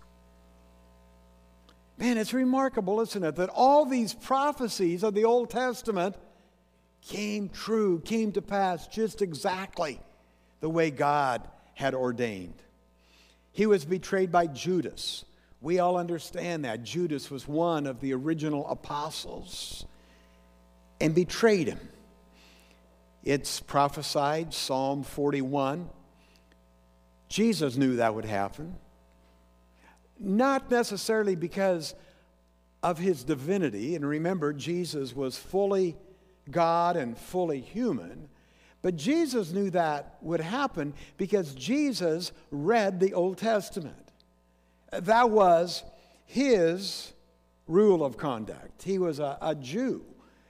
Man, 1.97 2.17
it's 2.17 2.33
remarkable, 2.33 2.99
isn't 2.99 3.23
it, 3.23 3.37
that 3.37 3.49
all 3.53 3.85
these 3.85 4.13
prophecies 4.13 5.01
of 5.01 5.13
the 5.13 5.23
Old 5.23 5.49
Testament 5.49 6.17
came 7.07 7.47
true, 7.47 8.01
came 8.01 8.33
to 8.33 8.41
pass 8.41 8.85
just 8.89 9.21
exactly 9.21 10.01
the 10.59 10.69
way 10.69 10.91
God 10.91 11.47
had 11.73 11.95
ordained. 11.95 12.61
He 13.53 13.65
was 13.65 13.85
betrayed 13.85 14.29
by 14.29 14.47
Judas. 14.47 15.23
We 15.61 15.79
all 15.79 15.95
understand 15.95 16.65
that. 16.65 16.83
Judas 16.83 17.31
was 17.31 17.47
one 17.47 17.87
of 17.87 18.01
the 18.01 18.13
original 18.13 18.67
apostles 18.67 19.85
and 20.99 21.15
betrayed 21.15 21.69
him. 21.69 21.79
It's 23.25 23.59
prophesied, 23.59 24.53
Psalm 24.53 25.03
41. 25.03 25.89
Jesus 27.27 27.75
knew 27.75 27.95
that 27.95 28.13
would 28.13 28.25
happen. 28.25 28.75
Not 30.19 30.69
necessarily 30.69 31.35
because 31.35 31.95
of 32.83 32.99
his 32.99 33.23
divinity, 33.23 33.95
and 33.95 34.07
remember, 34.07 34.53
Jesus 34.53 35.15
was 35.15 35.37
fully 35.37 35.97
God 36.51 36.95
and 36.95 37.17
fully 37.17 37.59
human. 37.59 38.29
But 38.83 38.95
Jesus 38.95 39.51
knew 39.51 39.71
that 39.71 40.17
would 40.21 40.39
happen 40.39 40.93
because 41.17 41.55
Jesus 41.55 42.31
read 42.51 42.99
the 42.99 43.15
Old 43.15 43.39
Testament. 43.39 44.11
That 44.91 45.31
was 45.31 45.83
his 46.25 47.11
rule 47.67 48.05
of 48.05 48.17
conduct. 48.17 48.83
He 48.83 48.99
was 48.99 49.17
a, 49.17 49.39
a 49.41 49.55
Jew. 49.55 50.05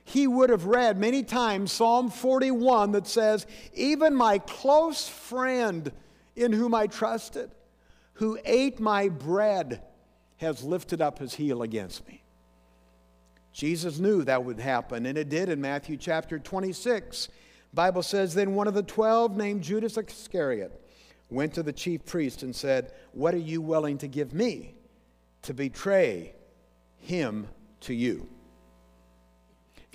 He 0.05 0.27
would 0.27 0.51
have 0.51 0.65
read 0.65 0.99
many 0.99 1.23
times 1.23 1.71
Psalm 1.71 2.11
41 2.11 2.91
that 2.91 3.07
says, 3.07 3.47
Even 3.73 4.15
my 4.15 4.37
close 4.37 5.07
friend 5.07 5.91
in 6.35 6.53
whom 6.53 6.75
I 6.75 6.85
trusted, 6.87 7.49
who 8.13 8.37
ate 8.45 8.79
my 8.79 9.09
bread, 9.09 9.81
has 10.37 10.63
lifted 10.63 11.01
up 11.01 11.17
his 11.17 11.33
heel 11.33 11.63
against 11.63 12.07
me. 12.07 12.23
Jesus 13.51 13.97
knew 13.97 14.23
that 14.23 14.43
would 14.43 14.59
happen, 14.59 15.07
and 15.07 15.17
it 15.17 15.29
did 15.29 15.49
in 15.49 15.59
Matthew 15.59 15.97
chapter 15.97 16.37
26. 16.37 17.29
Bible 17.73 18.03
says, 18.03 18.35
Then 18.35 18.53
one 18.53 18.67
of 18.67 18.73
the 18.75 18.83
twelve, 18.83 19.35
named 19.35 19.63
Judas 19.63 19.97
Iscariot, 19.97 20.81
went 21.31 21.53
to 21.55 21.63
the 21.63 21.73
chief 21.73 22.05
priest 22.05 22.43
and 22.43 22.55
said, 22.55 22.93
What 23.11 23.33
are 23.33 23.37
you 23.37 23.59
willing 23.59 23.97
to 23.99 24.07
give 24.07 24.33
me 24.33 24.75
to 25.41 25.53
betray 25.53 26.35
him 26.97 27.47
to 27.81 27.93
you? 27.93 28.29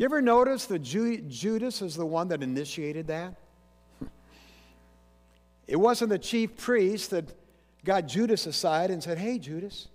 You 0.00 0.06
ever 0.06 0.22
notice 0.22 0.64
that 0.64 0.78
Judas 0.78 1.82
is 1.82 1.94
the 1.94 2.06
one 2.06 2.28
that 2.28 2.42
initiated 2.42 3.08
that? 3.08 3.34
It 5.66 5.76
wasn't 5.76 6.08
the 6.08 6.18
chief 6.18 6.56
priest 6.56 7.10
that 7.10 7.26
got 7.84 8.08
Judas 8.08 8.46
aside 8.46 8.90
and 8.90 9.02
said, 9.02 9.18
Hey, 9.18 9.38
Judas, 9.38 9.88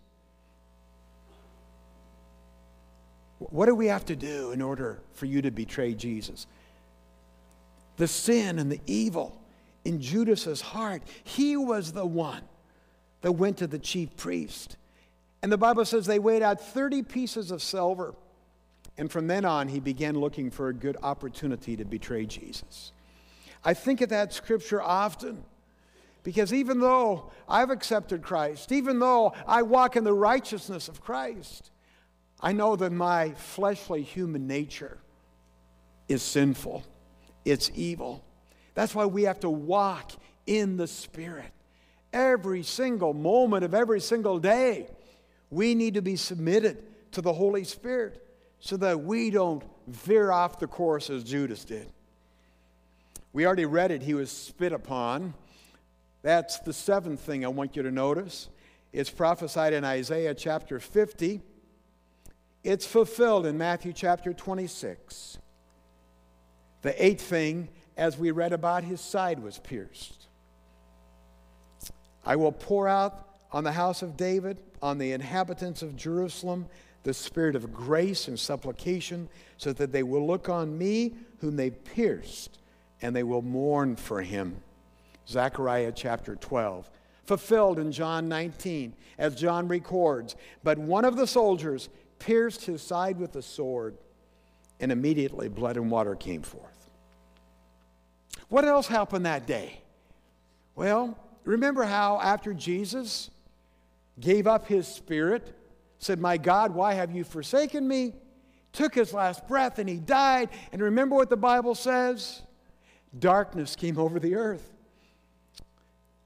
what 3.39 3.65
do 3.65 3.73
we 3.73 3.87
have 3.87 4.05
to 4.05 4.15
do 4.15 4.51
in 4.51 4.61
order 4.61 4.99
for 5.13 5.25
you 5.25 5.41
to 5.41 5.49
betray 5.49 5.95
Jesus? 5.95 6.45
The 7.97 8.07
sin 8.07 8.59
and 8.59 8.71
the 8.71 8.81
evil 8.85 9.41
in 9.85 9.99
Judas's 9.99 10.61
heart, 10.61 11.01
he 11.23 11.57
was 11.57 11.93
the 11.93 12.05
one 12.05 12.43
that 13.21 13.31
went 13.31 13.57
to 13.57 13.65
the 13.65 13.79
chief 13.79 14.15
priest. 14.17 14.77
And 15.41 15.51
the 15.51 15.57
Bible 15.57 15.83
says 15.83 16.05
they 16.05 16.19
weighed 16.19 16.43
out 16.43 16.61
30 16.61 17.01
pieces 17.01 17.49
of 17.49 17.63
silver. 17.63 18.13
And 18.97 19.11
from 19.11 19.27
then 19.27 19.45
on, 19.45 19.67
he 19.67 19.79
began 19.79 20.15
looking 20.15 20.49
for 20.49 20.69
a 20.69 20.73
good 20.73 20.97
opportunity 21.03 21.75
to 21.75 21.85
betray 21.85 22.25
Jesus. 22.25 22.91
I 23.63 23.73
think 23.73 24.01
of 24.01 24.09
that 24.09 24.33
scripture 24.33 24.81
often 24.81 25.43
because 26.23 26.53
even 26.53 26.79
though 26.79 27.31
I've 27.47 27.69
accepted 27.69 28.23
Christ, 28.23 28.71
even 28.71 28.99
though 28.99 29.33
I 29.47 29.61
walk 29.61 29.95
in 29.95 30.03
the 30.03 30.13
righteousness 30.13 30.87
of 30.87 31.01
Christ, 31.01 31.69
I 32.41 32.51
know 32.51 32.75
that 32.75 32.91
my 32.91 33.31
fleshly 33.33 34.01
human 34.01 34.47
nature 34.47 34.97
is 36.07 36.21
sinful, 36.23 36.83
it's 37.45 37.71
evil. 37.75 38.23
That's 38.73 38.93
why 38.93 39.05
we 39.05 39.23
have 39.23 39.39
to 39.41 39.49
walk 39.49 40.11
in 40.45 40.77
the 40.77 40.87
Spirit. 40.87 41.51
Every 42.11 42.63
single 42.63 43.13
moment 43.13 43.63
of 43.63 43.73
every 43.73 44.01
single 44.01 44.39
day, 44.39 44.87
we 45.49 45.75
need 45.75 45.93
to 45.93 46.01
be 46.01 46.15
submitted 46.15 46.83
to 47.13 47.21
the 47.21 47.33
Holy 47.33 47.63
Spirit 47.63 48.24
so 48.59 48.77
that 48.77 49.01
we 49.01 49.29
don't 49.29 49.63
veer 49.87 50.31
off 50.31 50.59
the 50.59 50.67
course 50.67 51.09
as 51.09 51.23
Judas 51.23 51.63
did. 51.65 51.87
We 53.33 53.45
already 53.45 53.65
read 53.65 53.91
it, 53.91 54.01
he 54.01 54.13
was 54.13 54.31
spit 54.31 54.71
upon. 54.71 55.33
That's 56.21 56.59
the 56.59 56.73
seventh 56.73 57.19
thing 57.19 57.45
I 57.45 57.49
want 57.49 57.75
you 57.75 57.83
to 57.83 57.91
notice. 57.91 58.49
It's 58.91 59.09
prophesied 59.09 59.73
in 59.73 59.83
Isaiah 59.83 60.33
chapter 60.33 60.79
50. 60.79 61.41
It's 62.63 62.85
fulfilled 62.85 63.45
in 63.45 63.57
Matthew 63.57 63.93
chapter 63.93 64.33
26. 64.33 65.37
The 66.81 67.05
eighth 67.05 67.21
thing, 67.21 67.69
as 67.97 68.17
we 68.17 68.31
read 68.31 68.53
about, 68.53 68.83
his 68.83 69.01
side 69.01 69.39
was 69.43 69.59
pierced. 69.59 70.27
I 72.25 72.37
will 72.37 72.51
pour 72.51 72.87
out 72.87 73.27
on 73.51 73.63
the 73.63 73.71
house 73.71 74.01
of 74.01 74.17
David, 74.17 74.59
on 74.81 74.97
the 74.97 75.11
inhabitants 75.11 75.81
of 75.81 75.95
Jerusalem, 75.95 76.67
the 77.05 77.13
spirit 77.13 77.55
of 77.55 77.71
grace 77.71 78.27
and 78.27 78.37
supplication, 78.37 79.29
so 79.57 79.71
that 79.71 79.91
they 79.91 80.01
will 80.01 80.25
look 80.25 80.49
on 80.49 80.75
me, 80.75 81.13
whom 81.39 81.55
they 81.55 81.69
pierced, 81.69 82.57
and 83.01 83.15
they 83.15 83.21
will 83.21 83.43
mourn 83.43 83.95
for 83.95 84.23
him. 84.23 84.57
Zechariah 85.29 85.91
chapter 85.95 86.35
12. 86.35 86.89
Fulfilled 87.23 87.77
in 87.77 87.91
John 87.91 88.27
19, 88.27 88.93
as 89.19 89.35
John 89.35 89.67
records. 89.67 90.35
But 90.63 90.79
one 90.79 91.05
of 91.05 91.15
the 91.15 91.27
soldiers 91.27 91.89
pierced 92.17 92.65
his 92.65 92.81
side 92.81 93.19
with 93.19 93.35
a 93.35 93.41
sword, 93.43 93.95
and 94.79 94.91
immediately 94.91 95.47
blood 95.47 95.77
and 95.77 95.91
water 95.91 96.15
came 96.15 96.41
forth. 96.41 96.89
What 98.49 98.65
else 98.65 98.87
happened 98.87 99.27
that 99.27 99.45
day? 99.45 99.79
Well, 100.75 101.19
remember 101.43 101.83
how 101.83 102.19
after 102.19 102.51
Jesus 102.51 103.29
gave 104.19 104.47
up 104.47 104.67
his 104.67 104.87
spirit, 104.87 105.55
said, 106.05 106.19
My 106.19 106.37
God, 106.37 106.73
why 106.73 106.93
have 106.93 107.11
you 107.11 107.23
forsaken 107.23 107.87
me? 107.87 108.13
Took 108.71 108.95
his 108.95 109.13
last 109.13 109.47
breath 109.47 109.79
and 109.79 109.89
he 109.89 109.97
died. 109.97 110.49
And 110.71 110.81
remember 110.81 111.15
what 111.15 111.29
the 111.29 111.37
Bible 111.37 111.75
says? 111.75 112.41
Darkness 113.17 113.75
came 113.75 113.97
over 113.97 114.19
the 114.19 114.35
earth. 114.35 114.71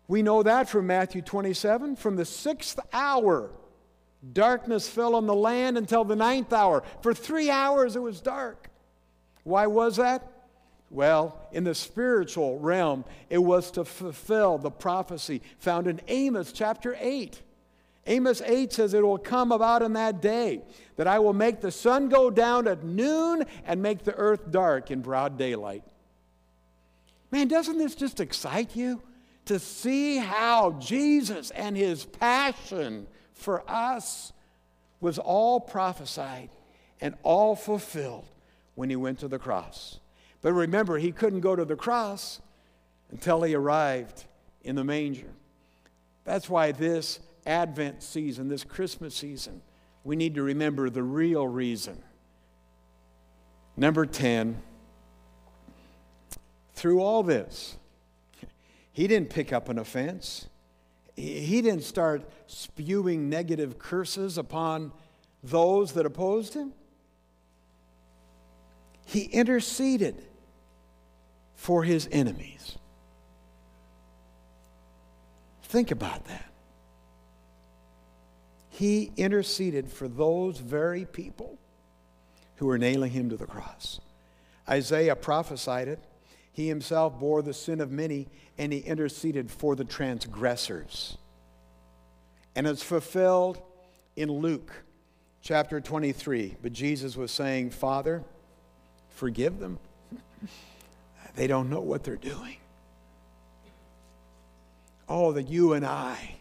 We 0.07 0.23
know 0.23 0.43
that 0.43 0.67
from 0.67 0.87
Matthew 0.87 1.21
27. 1.21 1.95
From 1.95 2.15
the 2.15 2.25
sixth 2.25 2.79
hour, 2.91 3.51
darkness 4.33 4.89
fell 4.89 5.15
on 5.15 5.27
the 5.27 5.35
land 5.35 5.77
until 5.77 6.03
the 6.03 6.15
ninth 6.15 6.51
hour. 6.51 6.83
For 7.01 7.13
three 7.13 7.49
hours 7.49 7.95
it 7.95 8.01
was 8.01 8.19
dark. 8.19 8.69
Why 9.43 9.67
was 9.67 9.97
that? 9.97 10.27
Well, 10.89 11.39
in 11.51 11.63
the 11.63 11.75
spiritual 11.75 12.59
realm, 12.59 13.05
it 13.29 13.37
was 13.37 13.69
to 13.71 13.85
fulfill 13.85 14.57
the 14.57 14.71
prophecy 14.71 15.43
found 15.59 15.87
in 15.87 16.01
Amos 16.07 16.51
chapter 16.51 16.97
8. 16.99 17.43
Amos 18.07 18.41
8 18.41 18.73
says, 18.73 18.93
It 18.93 19.03
will 19.03 19.17
come 19.17 19.51
about 19.51 19.81
in 19.81 19.93
that 19.93 20.21
day 20.21 20.61
that 20.95 21.07
I 21.07 21.19
will 21.19 21.33
make 21.33 21.61
the 21.61 21.71
sun 21.71 22.09
go 22.09 22.29
down 22.29 22.67
at 22.67 22.83
noon 22.83 23.45
and 23.65 23.81
make 23.81 24.03
the 24.03 24.15
earth 24.15 24.49
dark 24.51 24.91
in 24.91 25.01
broad 25.01 25.37
daylight. 25.37 25.83
Man, 27.31 27.47
doesn't 27.47 27.77
this 27.77 27.95
just 27.95 28.19
excite 28.19 28.75
you? 28.75 29.01
To 29.45 29.59
see 29.59 30.17
how 30.17 30.71
Jesus 30.79 31.51
and 31.51 31.75
his 31.75 32.05
passion 32.05 33.07
for 33.33 33.63
us 33.69 34.33
was 34.99 35.17
all 35.17 35.59
prophesied 35.59 36.49
and 37.01 37.15
all 37.23 37.55
fulfilled 37.55 38.25
when 38.75 38.89
he 38.89 38.95
went 38.95 39.19
to 39.19 39.27
the 39.27 39.39
cross. 39.39 39.99
But 40.41 40.53
remember, 40.53 40.97
he 40.97 41.11
couldn't 41.11 41.41
go 41.41 41.55
to 41.55 41.65
the 41.65 41.75
cross 41.75 42.41
until 43.11 43.43
he 43.43 43.55
arrived 43.55 44.25
in 44.61 44.75
the 44.75 44.83
manger. 44.83 45.31
That's 46.23 46.49
why 46.49 46.71
this 46.71 47.19
Advent 47.49 48.03
season, 48.03 48.47
this 48.47 48.63
Christmas 48.63 49.15
season, 49.15 49.61
we 50.03 50.15
need 50.15 50.35
to 50.35 50.43
remember 50.43 50.89
the 50.89 51.01
real 51.01 51.47
reason. 51.47 52.01
Number 53.75 54.05
10, 54.05 54.61
through 56.73 57.01
all 57.01 57.23
this, 57.23 57.77
he 58.91 59.07
didn't 59.07 59.31
pick 59.31 59.51
up 59.51 59.67
an 59.67 59.79
offense. 59.79 60.47
He 61.15 61.61
didn't 61.61 61.83
start 61.83 62.29
spewing 62.45 63.29
negative 63.29 63.79
curses 63.79 64.37
upon 64.37 64.91
those 65.43 65.93
that 65.93 66.05
opposed 66.05 66.53
him. 66.53 66.73
He 69.05 69.23
interceded 69.23 70.23
for 71.55 71.83
his 71.83 72.07
enemies. 72.11 72.77
Think 75.63 75.89
about 75.89 76.25
that 76.25 76.48
he 78.79 79.11
interceded 79.17 79.91
for 79.91 80.07
those 80.07 80.57
very 80.57 81.03
people 81.03 81.59
who 82.55 82.65
were 82.65 82.77
nailing 82.77 83.11
him 83.11 83.29
to 83.29 83.35
the 83.35 83.45
cross. 83.45 83.99
Isaiah 84.69 85.17
prophesied 85.17 85.89
it. 85.89 85.99
He 86.53 86.69
himself 86.69 87.19
bore 87.19 87.41
the 87.41 87.53
sin 87.53 87.81
of 87.81 87.91
many, 87.91 88.29
and 88.57 88.71
he 88.71 88.79
interceded 88.79 89.51
for 89.51 89.75
the 89.75 89.83
transgressors. 89.83 91.17
And 92.55 92.65
it's 92.65 92.81
fulfilled 92.81 93.61
in 94.15 94.31
Luke 94.31 94.71
chapter 95.41 95.81
23. 95.81 96.55
But 96.61 96.71
Jesus 96.71 97.17
was 97.17 97.31
saying, 97.31 97.71
Father, 97.71 98.23
forgive 99.09 99.59
them. 99.59 99.77
they 101.35 101.47
don't 101.47 101.69
know 101.69 101.81
what 101.81 102.05
they're 102.05 102.15
doing. 102.15 102.55
Oh, 105.09 105.33
that 105.33 105.49
you 105.49 105.73
and 105.73 105.85
I 105.85 106.38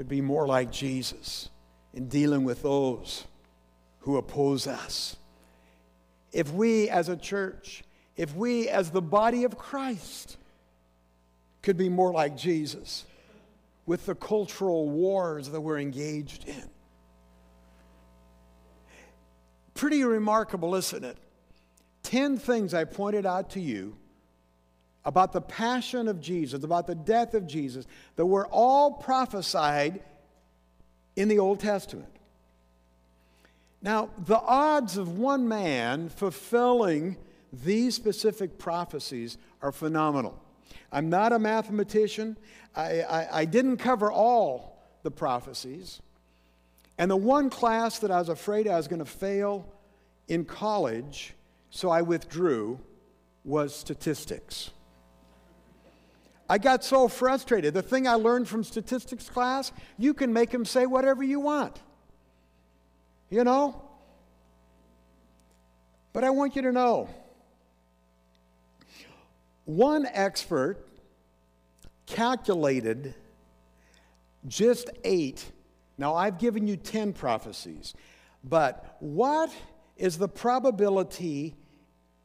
could 0.00 0.08
be 0.08 0.22
more 0.22 0.46
like 0.46 0.72
Jesus 0.72 1.50
in 1.92 2.08
dealing 2.08 2.42
with 2.42 2.62
those 2.62 3.26
who 3.98 4.16
oppose 4.16 4.66
us. 4.66 5.16
If 6.32 6.50
we 6.54 6.88
as 6.88 7.10
a 7.10 7.16
church, 7.18 7.84
if 8.16 8.34
we 8.34 8.66
as 8.70 8.92
the 8.92 9.02
body 9.02 9.44
of 9.44 9.58
Christ 9.58 10.38
could 11.60 11.76
be 11.76 11.90
more 11.90 12.12
like 12.12 12.34
Jesus 12.34 13.04
with 13.84 14.06
the 14.06 14.14
cultural 14.14 14.88
wars 14.88 15.50
that 15.50 15.60
we're 15.60 15.78
engaged 15.78 16.48
in. 16.48 16.70
Pretty 19.74 20.02
remarkable, 20.02 20.76
isn't 20.76 21.04
it? 21.04 21.18
Ten 22.02 22.38
things 22.38 22.72
I 22.72 22.84
pointed 22.84 23.26
out 23.26 23.50
to 23.50 23.60
you 23.60 23.98
about 25.04 25.32
the 25.32 25.40
passion 25.40 26.08
of 26.08 26.20
Jesus, 26.20 26.62
about 26.62 26.86
the 26.86 26.94
death 26.94 27.34
of 27.34 27.46
Jesus, 27.46 27.86
that 28.16 28.26
were 28.26 28.46
all 28.46 28.92
prophesied 28.92 30.02
in 31.16 31.28
the 31.28 31.38
Old 31.38 31.60
Testament. 31.60 32.10
Now, 33.82 34.10
the 34.18 34.38
odds 34.38 34.96
of 34.96 35.18
one 35.18 35.48
man 35.48 36.10
fulfilling 36.10 37.16
these 37.52 37.94
specific 37.94 38.58
prophecies 38.58 39.38
are 39.62 39.72
phenomenal. 39.72 40.40
I'm 40.92 41.08
not 41.08 41.32
a 41.32 41.38
mathematician. 41.38 42.36
I, 42.76 43.02
I, 43.02 43.40
I, 43.40 43.44
didn't 43.44 43.78
cover 43.78 44.12
all 44.12 44.78
the 45.02 45.10
prophecies. 45.10 46.00
And 46.98 47.10
the 47.10 47.16
one 47.16 47.48
class 47.50 47.98
that 48.00 48.10
I 48.10 48.18
was 48.18 48.28
afraid 48.28 48.68
I 48.68 48.76
was 48.76 48.86
going 48.86 49.00
to 49.00 49.04
fail 49.04 49.66
in 50.28 50.44
college, 50.44 51.34
so 51.70 51.88
I 51.88 52.02
withdrew, 52.02 52.78
was 53.44 53.74
statistics. 53.74 54.70
I 56.50 56.58
got 56.58 56.82
so 56.82 57.06
frustrated. 57.06 57.74
The 57.74 57.82
thing 57.82 58.08
I 58.08 58.14
learned 58.14 58.48
from 58.48 58.64
statistics 58.64 59.30
class, 59.30 59.70
you 59.96 60.12
can 60.12 60.32
make 60.32 60.50
them 60.50 60.64
say 60.64 60.84
whatever 60.84 61.22
you 61.22 61.38
want. 61.38 61.78
You 63.28 63.44
know? 63.44 63.80
But 66.12 66.24
I 66.24 66.30
want 66.30 66.56
you 66.56 66.62
to 66.62 66.72
know 66.72 67.08
one 69.64 70.06
expert 70.12 70.84
calculated 72.06 73.14
just 74.48 74.90
eight. 75.04 75.52
Now, 75.98 76.16
I've 76.16 76.38
given 76.38 76.66
you 76.66 76.76
10 76.76 77.12
prophecies, 77.12 77.94
but 78.42 78.96
what 78.98 79.52
is 79.96 80.18
the 80.18 80.26
probability 80.26 81.54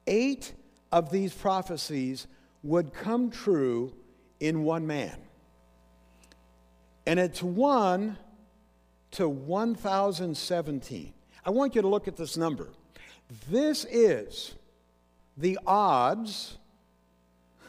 eight 0.08 0.52
of 0.92 1.12
these 1.12 1.32
prophecies 1.32 2.26
would 2.64 2.92
come 2.92 3.30
true 3.30 3.94
in 4.40 4.64
one 4.64 4.88
man? 4.88 5.16
And 7.06 7.20
it's 7.20 7.42
1 7.44 8.18
to 9.12 9.30
1,017. 9.30 11.14
I 11.46 11.50
want 11.50 11.76
you 11.76 11.82
to 11.82 11.88
look 11.88 12.08
at 12.08 12.18
this 12.18 12.38
number. 12.38 12.70
This 13.50 13.86
is 13.86 14.54
the 15.38 15.60
odds 15.66 16.58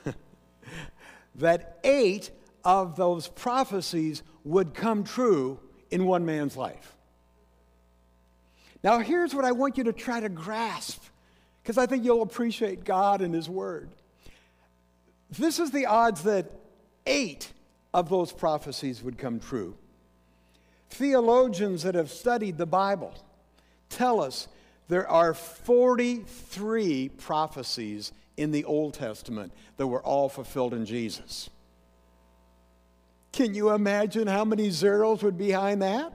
that 1.36 1.78
eight 1.84 2.30
of 2.64 2.96
those 2.96 3.28
prophecies 3.28 4.22
would 4.44 4.74
come 4.74 5.04
true 5.04 5.60
in 5.90 6.04
one 6.06 6.24
man's 6.24 6.56
life. 6.56 6.96
Now, 8.82 8.98
here's 8.98 9.34
what 9.34 9.44
I 9.44 9.52
want 9.52 9.78
you 9.78 9.84
to 9.84 9.92
try 9.92 10.20
to 10.20 10.28
grasp, 10.28 11.02
because 11.62 11.78
I 11.78 11.86
think 11.86 12.04
you'll 12.04 12.22
appreciate 12.22 12.84
God 12.84 13.20
and 13.20 13.34
His 13.34 13.48
Word. 13.48 13.90
This 15.30 15.58
is 15.58 15.70
the 15.70 15.86
odds 15.86 16.22
that 16.22 16.50
eight 17.06 17.52
of 17.92 18.08
those 18.08 18.32
prophecies 18.32 19.02
would 19.02 19.18
come 19.18 19.40
true. 19.40 19.76
Theologians 20.90 21.82
that 21.82 21.94
have 21.94 22.10
studied 22.10 22.58
the 22.58 22.66
Bible 22.66 23.14
tell 23.88 24.20
us 24.20 24.48
there 24.88 25.08
are 25.08 25.34
43 25.34 27.08
prophecies 27.16 28.12
in 28.36 28.52
the 28.52 28.64
Old 28.64 28.94
Testament 28.94 29.52
that 29.78 29.86
were 29.86 30.02
all 30.02 30.28
fulfilled 30.28 30.74
in 30.74 30.86
Jesus. 30.86 31.50
Can 33.32 33.54
you 33.54 33.70
imagine 33.70 34.26
how 34.26 34.44
many 34.44 34.70
zeros 34.70 35.22
would 35.22 35.36
be 35.36 35.48
behind 35.48 35.82
that? 35.82 36.12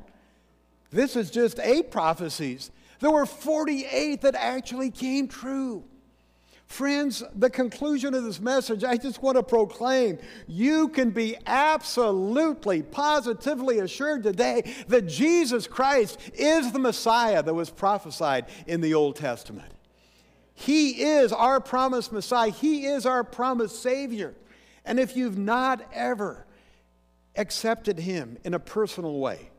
This 0.89 1.15
is 1.15 1.30
just 1.30 1.60
eight 1.60 1.91
prophecies. 1.91 2.71
There 3.00 3.12
were 3.12 3.26
48 3.26 4.21
that 4.21 4.36
actually 4.36 4.91
came 4.91 5.28
true. 5.28 5.84
Friends, 6.71 7.21
the 7.36 7.49
conclusion 7.49 8.13
of 8.13 8.23
this 8.23 8.39
message, 8.39 8.86
I 8.86 8.95
just 8.95 9.21
want 9.21 9.36
to 9.36 9.43
proclaim 9.43 10.19
you 10.47 10.88
can 10.88 11.10
be 11.10 11.36
absolutely, 11.45 12.81
positively 12.81 13.79
assured 13.79 14.23
today 14.23 14.73
that 14.88 15.05
Jesus 15.05 15.67
Christ 15.67 16.17
is 16.34 16.71
the 16.71 16.79
Messiah 16.79 17.43
that 17.43 17.53
was 17.53 17.69
prophesied 17.69 18.45
in 18.67 18.79
the 18.79 18.93
Old 18.93 19.17
Testament. 19.17 19.69
He 20.53 21.01
is 21.01 21.34
our 21.34 21.60
promised 21.60 22.13
Messiah, 22.13 22.51
He 22.51 22.86
is 22.86 23.05
our 23.05 23.25
promised 23.25 23.81
Savior. 23.81 24.34
And 24.86 24.97
if 24.97 25.17
you've 25.17 25.38
not 25.38 25.86
ever 25.91 26.45
accepted 27.36 27.99
Him 27.99 28.38
in 28.45 28.53
a 28.53 28.60
personal 28.60 29.19
way, 29.19 29.49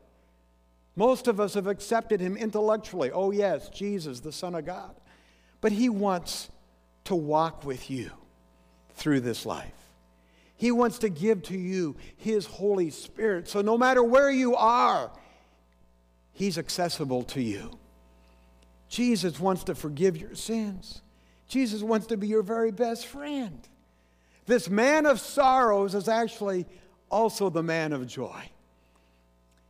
most 0.95 1.27
of 1.27 1.39
us 1.39 1.53
have 1.53 1.67
accepted 1.67 2.19
Him 2.19 2.37
intellectually. 2.37 3.11
Oh, 3.11 3.29
yes, 3.29 3.69
Jesus, 3.69 4.19
the 4.19 4.31
Son 4.31 4.55
of 4.55 4.65
God. 4.65 4.95
But 5.61 5.73
He 5.73 5.89
wants 5.89 6.49
to 7.05 7.15
walk 7.15 7.65
with 7.65 7.89
you 7.89 8.11
through 8.95 9.21
this 9.21 9.45
life. 9.45 9.71
He 10.55 10.71
wants 10.71 10.99
to 10.99 11.09
give 11.09 11.43
to 11.43 11.57
you 11.57 11.95
His 12.15 12.45
Holy 12.45 12.89
Spirit. 12.89 13.49
So 13.49 13.61
no 13.61 13.77
matter 13.77 14.03
where 14.03 14.31
you 14.31 14.55
are, 14.55 15.11
He's 16.31 16.57
accessible 16.57 17.23
to 17.23 17.41
you. 17.41 17.71
Jesus 18.87 19.39
wants 19.39 19.63
to 19.65 19.75
forgive 19.75 20.17
your 20.17 20.35
sins. 20.35 21.01
Jesus 21.47 21.81
wants 21.81 22.07
to 22.07 22.17
be 22.17 22.27
your 22.27 22.43
very 22.43 22.71
best 22.71 23.07
friend. 23.07 23.59
This 24.45 24.69
man 24.69 25.05
of 25.05 25.19
sorrows 25.19 25.95
is 25.95 26.07
actually 26.07 26.65
also 27.09 27.49
the 27.49 27.63
man 27.63 27.93
of 27.93 28.07
joy. 28.07 28.49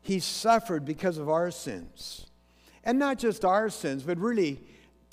He 0.02 0.20
suffered 0.20 0.86
because 0.86 1.18
of 1.18 1.30
our 1.30 1.52
sins. 1.52 2.28
And 2.84 3.00
not 3.00 3.18
just 3.18 3.46
our 3.46 3.70
sins, 3.70 4.04
but 4.04 4.18
really, 4.18 4.60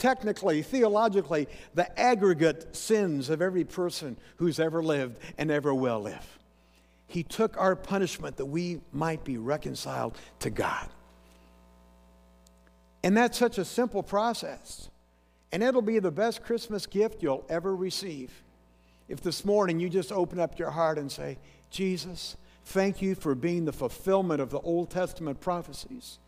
technically, 0.01 0.63
theologically, 0.63 1.47
the 1.75 2.01
aggregate 2.01 2.75
sins 2.75 3.31
of 3.31 3.41
every 3.41 3.65
person 3.65 4.17
who's 4.39 4.59
ever 4.59 4.83
lived 4.83 5.19
and 5.39 5.51
ever 5.51 5.73
will 5.73 6.01
live. 6.01 6.39
He 7.07 7.23
took 7.23 7.57
our 7.57 7.77
punishment 7.77 8.37
that 8.39 8.47
we 8.47 8.81
might 8.93 9.23
be 9.25 9.37
reconciled 9.37 10.17
to 10.41 10.51
God. 10.51 10.89
And 13.03 13.17
that's 13.17 13.39
such 13.39 13.59
a 13.59 13.65
simple 13.65 14.03
process. 14.03 14.89
And 15.53 15.63
it'll 15.63 15.83
be 15.83 15.99
the 15.99 16.11
best 16.11 16.43
Christmas 16.43 16.87
gift 16.87 17.23
you'll 17.23 17.45
ever 17.49 17.75
receive. 17.75 18.31
If 19.09 19.21
this 19.21 19.45
morning 19.45 19.81
you 19.81 19.89
just 19.89 20.13
open 20.13 20.39
up 20.39 20.59
your 20.59 20.71
heart 20.71 20.99
and 20.99 21.11
say, 21.11 21.39
Jesus, 21.71 22.37
thank 22.65 23.03
you 23.03 23.15
for 23.15 23.35
being 23.35 23.65
the 23.65 23.73
fulfillment 23.73 24.41
of 24.41 24.51
the 24.51 24.61
Old 24.61 24.91
Testament 24.91 25.41
prophecies. 25.41 26.19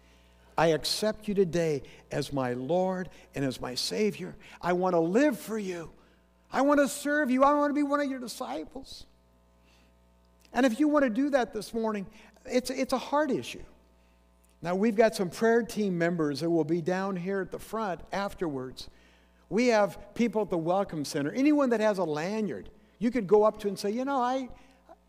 I 0.57 0.69
accept 0.69 1.29
you 1.29 1.35
today 1.35 1.83
as 2.11 2.33
my 2.33 2.53
Lord 2.53 3.09
and 3.35 3.45
as 3.45 3.61
my 3.61 3.75
Savior. 3.75 4.35
I 4.61 4.73
want 4.73 4.95
to 4.95 5.01
live 5.01 5.39
for 5.39 5.59
you. 5.59 5.91
I 6.53 6.61
want 6.63 6.81
to 6.81 6.89
serve 6.89 7.31
you. 7.31 7.45
I 7.45 7.55
want 7.55 7.71
to 7.71 7.75
be 7.75 7.83
one 7.83 8.01
of 8.01 8.11
your 8.11 8.21
disciples. 8.21 9.07
And 10.53 10.67
if 10.67 10.79
you 10.79 10.89
want 10.89 11.05
to 11.05 11.11
do 11.11 11.31
that 11.31 11.55
this 11.55 11.73
morning, 11.73 12.07
it's, 12.45 12.71
it's 12.71 12.93
a 12.93 12.99
heart 12.99 13.31
issue. 13.31 13.63
Now, 14.61 14.75
we've 14.77 14.95
got 14.95 15.17
some 15.17 15.31
prayer 15.31 15.63
team 15.63 15.99
members 15.99 16.41
that 16.41 16.51
will 16.51 16.65
be 16.65 16.81
down 16.81 17.17
here 17.17 17.41
at 17.41 17.51
the 17.51 17.59
front 17.59 18.01
afterwards. 18.13 18.89
We 19.49 19.69
have 19.69 20.15
people 20.15 20.43
at 20.43 20.51
the 20.51 20.59
Welcome 20.59 21.05
Center. 21.05 21.33
Anyone 21.33 21.71
that 21.71 21.81
has 21.81 21.99
a 21.99 22.05
lanyard, 22.05 22.69
you 22.99 23.11
could 23.11 23.27
go 23.27 23.43
up 23.43 23.59
to 23.61 23.69
and 23.69 23.79
say, 23.79 23.91
You 23.91 24.05
know, 24.05 24.21
I, 24.21 24.49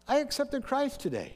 I 0.07 0.19
accepted 0.19 0.63
Christ 0.63 0.99
today. 0.99 1.35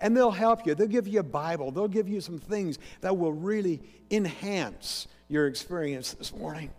And 0.00 0.16
they'll 0.16 0.30
help 0.30 0.66
you. 0.66 0.74
They'll 0.74 0.86
give 0.86 1.08
you 1.08 1.20
a 1.20 1.24
Bible. 1.24 1.70
They'll 1.70 1.88
give 1.88 2.08
you 2.08 2.20
some 2.20 2.38
things 2.38 2.78
that 3.00 3.16
will 3.16 3.32
really 3.32 3.82
enhance 4.10 5.08
your 5.28 5.46
experience 5.46 6.12
this 6.12 6.34
morning. 6.34 6.70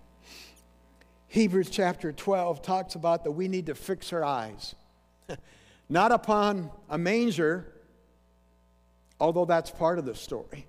Hebrews 1.28 1.70
chapter 1.70 2.12
12 2.12 2.62
talks 2.64 2.96
about 2.96 3.24
that 3.24 3.32
we 3.32 3.48
need 3.48 3.68
to 3.68 3.76
fix 3.76 4.12
our 4.12 4.24
eyes, 4.24 4.74
not 5.90 6.12
upon 6.12 6.72
a 6.90 6.98
manger, 6.98 7.68
although 9.20 9.46
that's 9.46 9.70
part 9.70 10.00
of 10.00 10.06
the 10.06 10.16
story, 10.16 10.66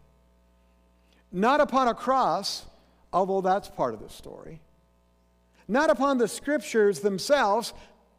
not 1.32 1.62
upon 1.62 1.88
a 1.88 1.94
cross, 1.94 2.66
although 3.10 3.40
that's 3.40 3.68
part 3.68 3.94
of 3.94 4.00
the 4.00 4.10
story, 4.10 4.60
not 5.66 5.88
upon 5.88 6.18
the 6.18 6.28
scriptures 6.28 7.00
themselves, 7.00 7.72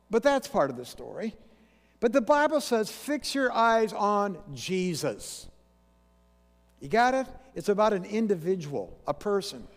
but 0.09 0.23
that's 0.23 0.47
part 0.47 0.71
of 0.71 0.77
the 0.77 0.85
story. 0.85 1.35
But 2.01 2.13
the 2.13 2.21
Bible 2.21 2.59
says, 2.59 2.91
fix 2.91 3.33
your 3.33 3.51
eyes 3.53 3.93
on 3.93 4.39
Jesus. 4.53 5.47
You 6.81 6.89
got 6.89 7.13
it? 7.13 7.27
It's 7.53 7.69
about 7.69 7.93
an 7.93 8.05
individual, 8.05 8.97
a 9.07 9.13
person. 9.13 9.67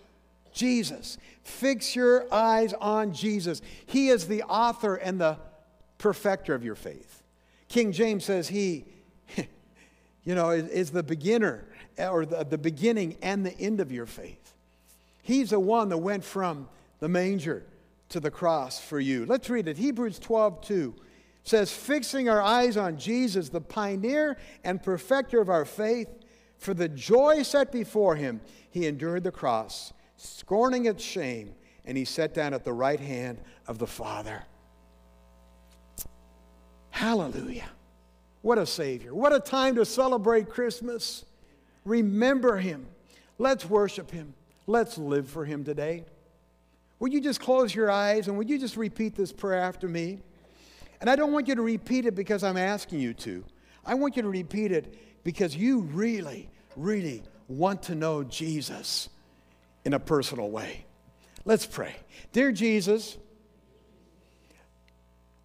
Jesus. 0.52 1.18
Fix 1.42 1.94
your 1.94 2.32
eyes 2.32 2.72
on 2.72 3.12
Jesus. 3.12 3.60
He 3.86 4.08
is 4.08 4.26
the 4.26 4.42
author 4.44 4.94
and 4.94 5.20
the 5.20 5.36
perfecter 5.98 6.54
of 6.54 6.64
your 6.64 6.74
faith. 6.74 7.22
King 7.68 7.92
James 7.92 8.24
says 8.24 8.48
he, 8.48 8.86
you 10.24 10.34
know, 10.34 10.50
is, 10.50 10.90
the 10.92 11.02
beginner 11.02 11.66
or 11.98 12.24
the 12.24 12.58
beginning 12.58 13.18
and 13.20 13.44
the 13.44 13.56
end 13.58 13.80
of 13.80 13.92
your 13.92 14.06
faith. 14.06 14.54
He's 15.22 15.50
the 15.50 15.60
one 15.60 15.90
that 15.90 15.98
went 15.98 16.24
from 16.24 16.68
the 17.00 17.08
manger 17.08 17.64
to 18.10 18.20
the 18.20 18.30
cross 18.30 18.80
for 18.80 18.98
you. 18.98 19.26
Let's 19.26 19.50
read 19.50 19.68
it. 19.68 19.76
Hebrews 19.76 20.18
12, 20.20 20.62
2 20.62 20.94
says, 21.44 21.70
Fixing 21.72 22.28
our 22.28 22.42
eyes 22.42 22.76
on 22.76 22.98
Jesus, 22.98 23.50
the 23.50 23.60
pioneer 23.60 24.36
and 24.64 24.82
perfecter 24.82 25.40
of 25.40 25.48
our 25.48 25.64
faith, 25.64 26.08
for 26.58 26.74
the 26.74 26.88
joy 26.88 27.42
set 27.42 27.70
before 27.70 28.16
him, 28.16 28.40
he 28.70 28.86
endured 28.86 29.22
the 29.22 29.30
cross, 29.30 29.92
scorning 30.16 30.86
its 30.86 31.04
shame, 31.04 31.54
and 31.84 31.96
he 31.96 32.04
sat 32.04 32.34
down 32.34 32.54
at 32.54 32.64
the 32.64 32.72
right 32.72 33.00
hand 33.00 33.38
of 33.68 33.78
the 33.78 33.86
Father. 33.86 34.44
Hallelujah. 36.90 37.68
What 38.40 38.58
a 38.58 38.66
Savior. 38.66 39.14
What 39.14 39.32
a 39.32 39.40
time 39.40 39.74
to 39.76 39.84
celebrate 39.84 40.48
Christmas. 40.48 41.24
remember 41.84 42.56
him. 42.56 42.86
Let's 43.36 43.68
worship 43.68 44.10
him. 44.10 44.32
Let's 44.66 44.96
live 44.96 45.28
for 45.28 45.44
him 45.44 45.64
today. 45.64 46.04
Would 47.00 47.12
you 47.12 47.20
just 47.20 47.40
close 47.40 47.74
your 47.74 47.90
eyes 47.90 48.28
and 48.28 48.38
would 48.38 48.48
you 48.48 48.58
just 48.58 48.76
repeat 48.76 49.14
this 49.14 49.32
prayer 49.32 49.60
after 49.60 49.88
me? 49.88 50.20
And 51.00 51.10
I 51.10 51.16
don't 51.16 51.32
want 51.32 51.48
you 51.48 51.54
to 51.54 51.62
repeat 51.62 52.06
it 52.06 52.14
because 52.14 52.42
I'm 52.42 52.56
asking 52.56 53.00
you 53.00 53.14
to. 53.14 53.44
I 53.84 53.94
want 53.94 54.16
you 54.16 54.22
to 54.22 54.28
repeat 54.28 54.72
it 54.72 55.22
because 55.24 55.54
you 55.56 55.80
really, 55.80 56.48
really 56.76 57.22
want 57.48 57.82
to 57.84 57.94
know 57.94 58.24
Jesus 58.24 59.08
in 59.84 59.92
a 59.92 59.98
personal 59.98 60.50
way. 60.50 60.86
Let's 61.44 61.66
pray. 61.66 61.96
Dear 62.32 62.52
Jesus, 62.52 63.18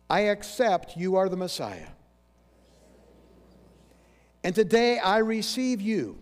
I 0.09 0.21
accept 0.21 0.95
you 0.97 1.17
are 1.17 1.29
the 1.29 1.37
Messiah. 1.37 1.87
And 4.43 4.55
today 4.55 4.97
I 4.97 5.17
receive 5.17 5.81
you 5.81 6.17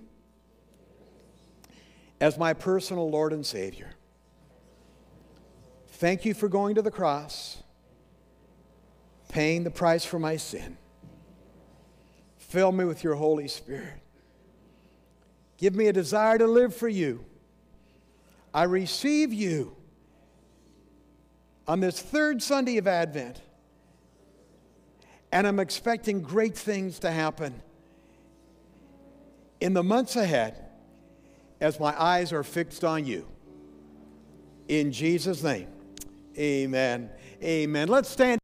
as 2.20 2.38
my 2.38 2.54
personal 2.54 3.10
Lord 3.10 3.32
and 3.32 3.46
Savior. 3.46 3.92
Thank 5.88 6.26
you 6.26 6.34
for 6.34 6.50
going 6.50 6.76
to 6.76 6.82
the 6.82 6.92
cross, 6.92 7.62
paying 9.28 9.64
the 9.64 9.72
price 9.72 10.06
for 10.06 10.20
my 10.20 10.38
sin. 10.38 10.78
Fill 12.38 12.72
me 12.72 12.86
with 12.86 13.04
your 13.04 13.16
Holy 13.16 13.48
Spirit. 13.48 14.02
Give 15.58 15.76
me 15.76 15.88
a 15.88 15.94
desire 15.94 16.38
to 16.38 16.48
live 16.48 16.76
for 16.76 16.88
you. 16.88 17.26
I 18.54 18.64
receive 18.64 19.34
you 19.34 19.76
on 21.68 21.80
this 21.80 22.00
third 22.00 22.42
Sunday 22.42 22.78
of 22.78 22.88
Advent, 22.88 23.42
and 25.32 25.46
I'm 25.46 25.60
expecting 25.60 26.22
great 26.22 26.58
things 26.58 27.00
to 27.00 27.12
happen 27.12 27.62
in 29.60 29.74
the 29.74 29.84
months 29.84 30.16
ahead 30.16 30.64
as 31.60 31.80
my 31.80 32.00
eyes 32.02 32.32
are 32.32 32.44
fixed 32.44 32.84
on 32.84 33.06
you. 33.06 33.28
In 34.68 34.92
Jesus' 34.92 35.44
name, 35.44 35.68
amen. 36.38 37.10
Amen. 37.44 37.88
Let's 37.88 38.10
stand. 38.10 38.40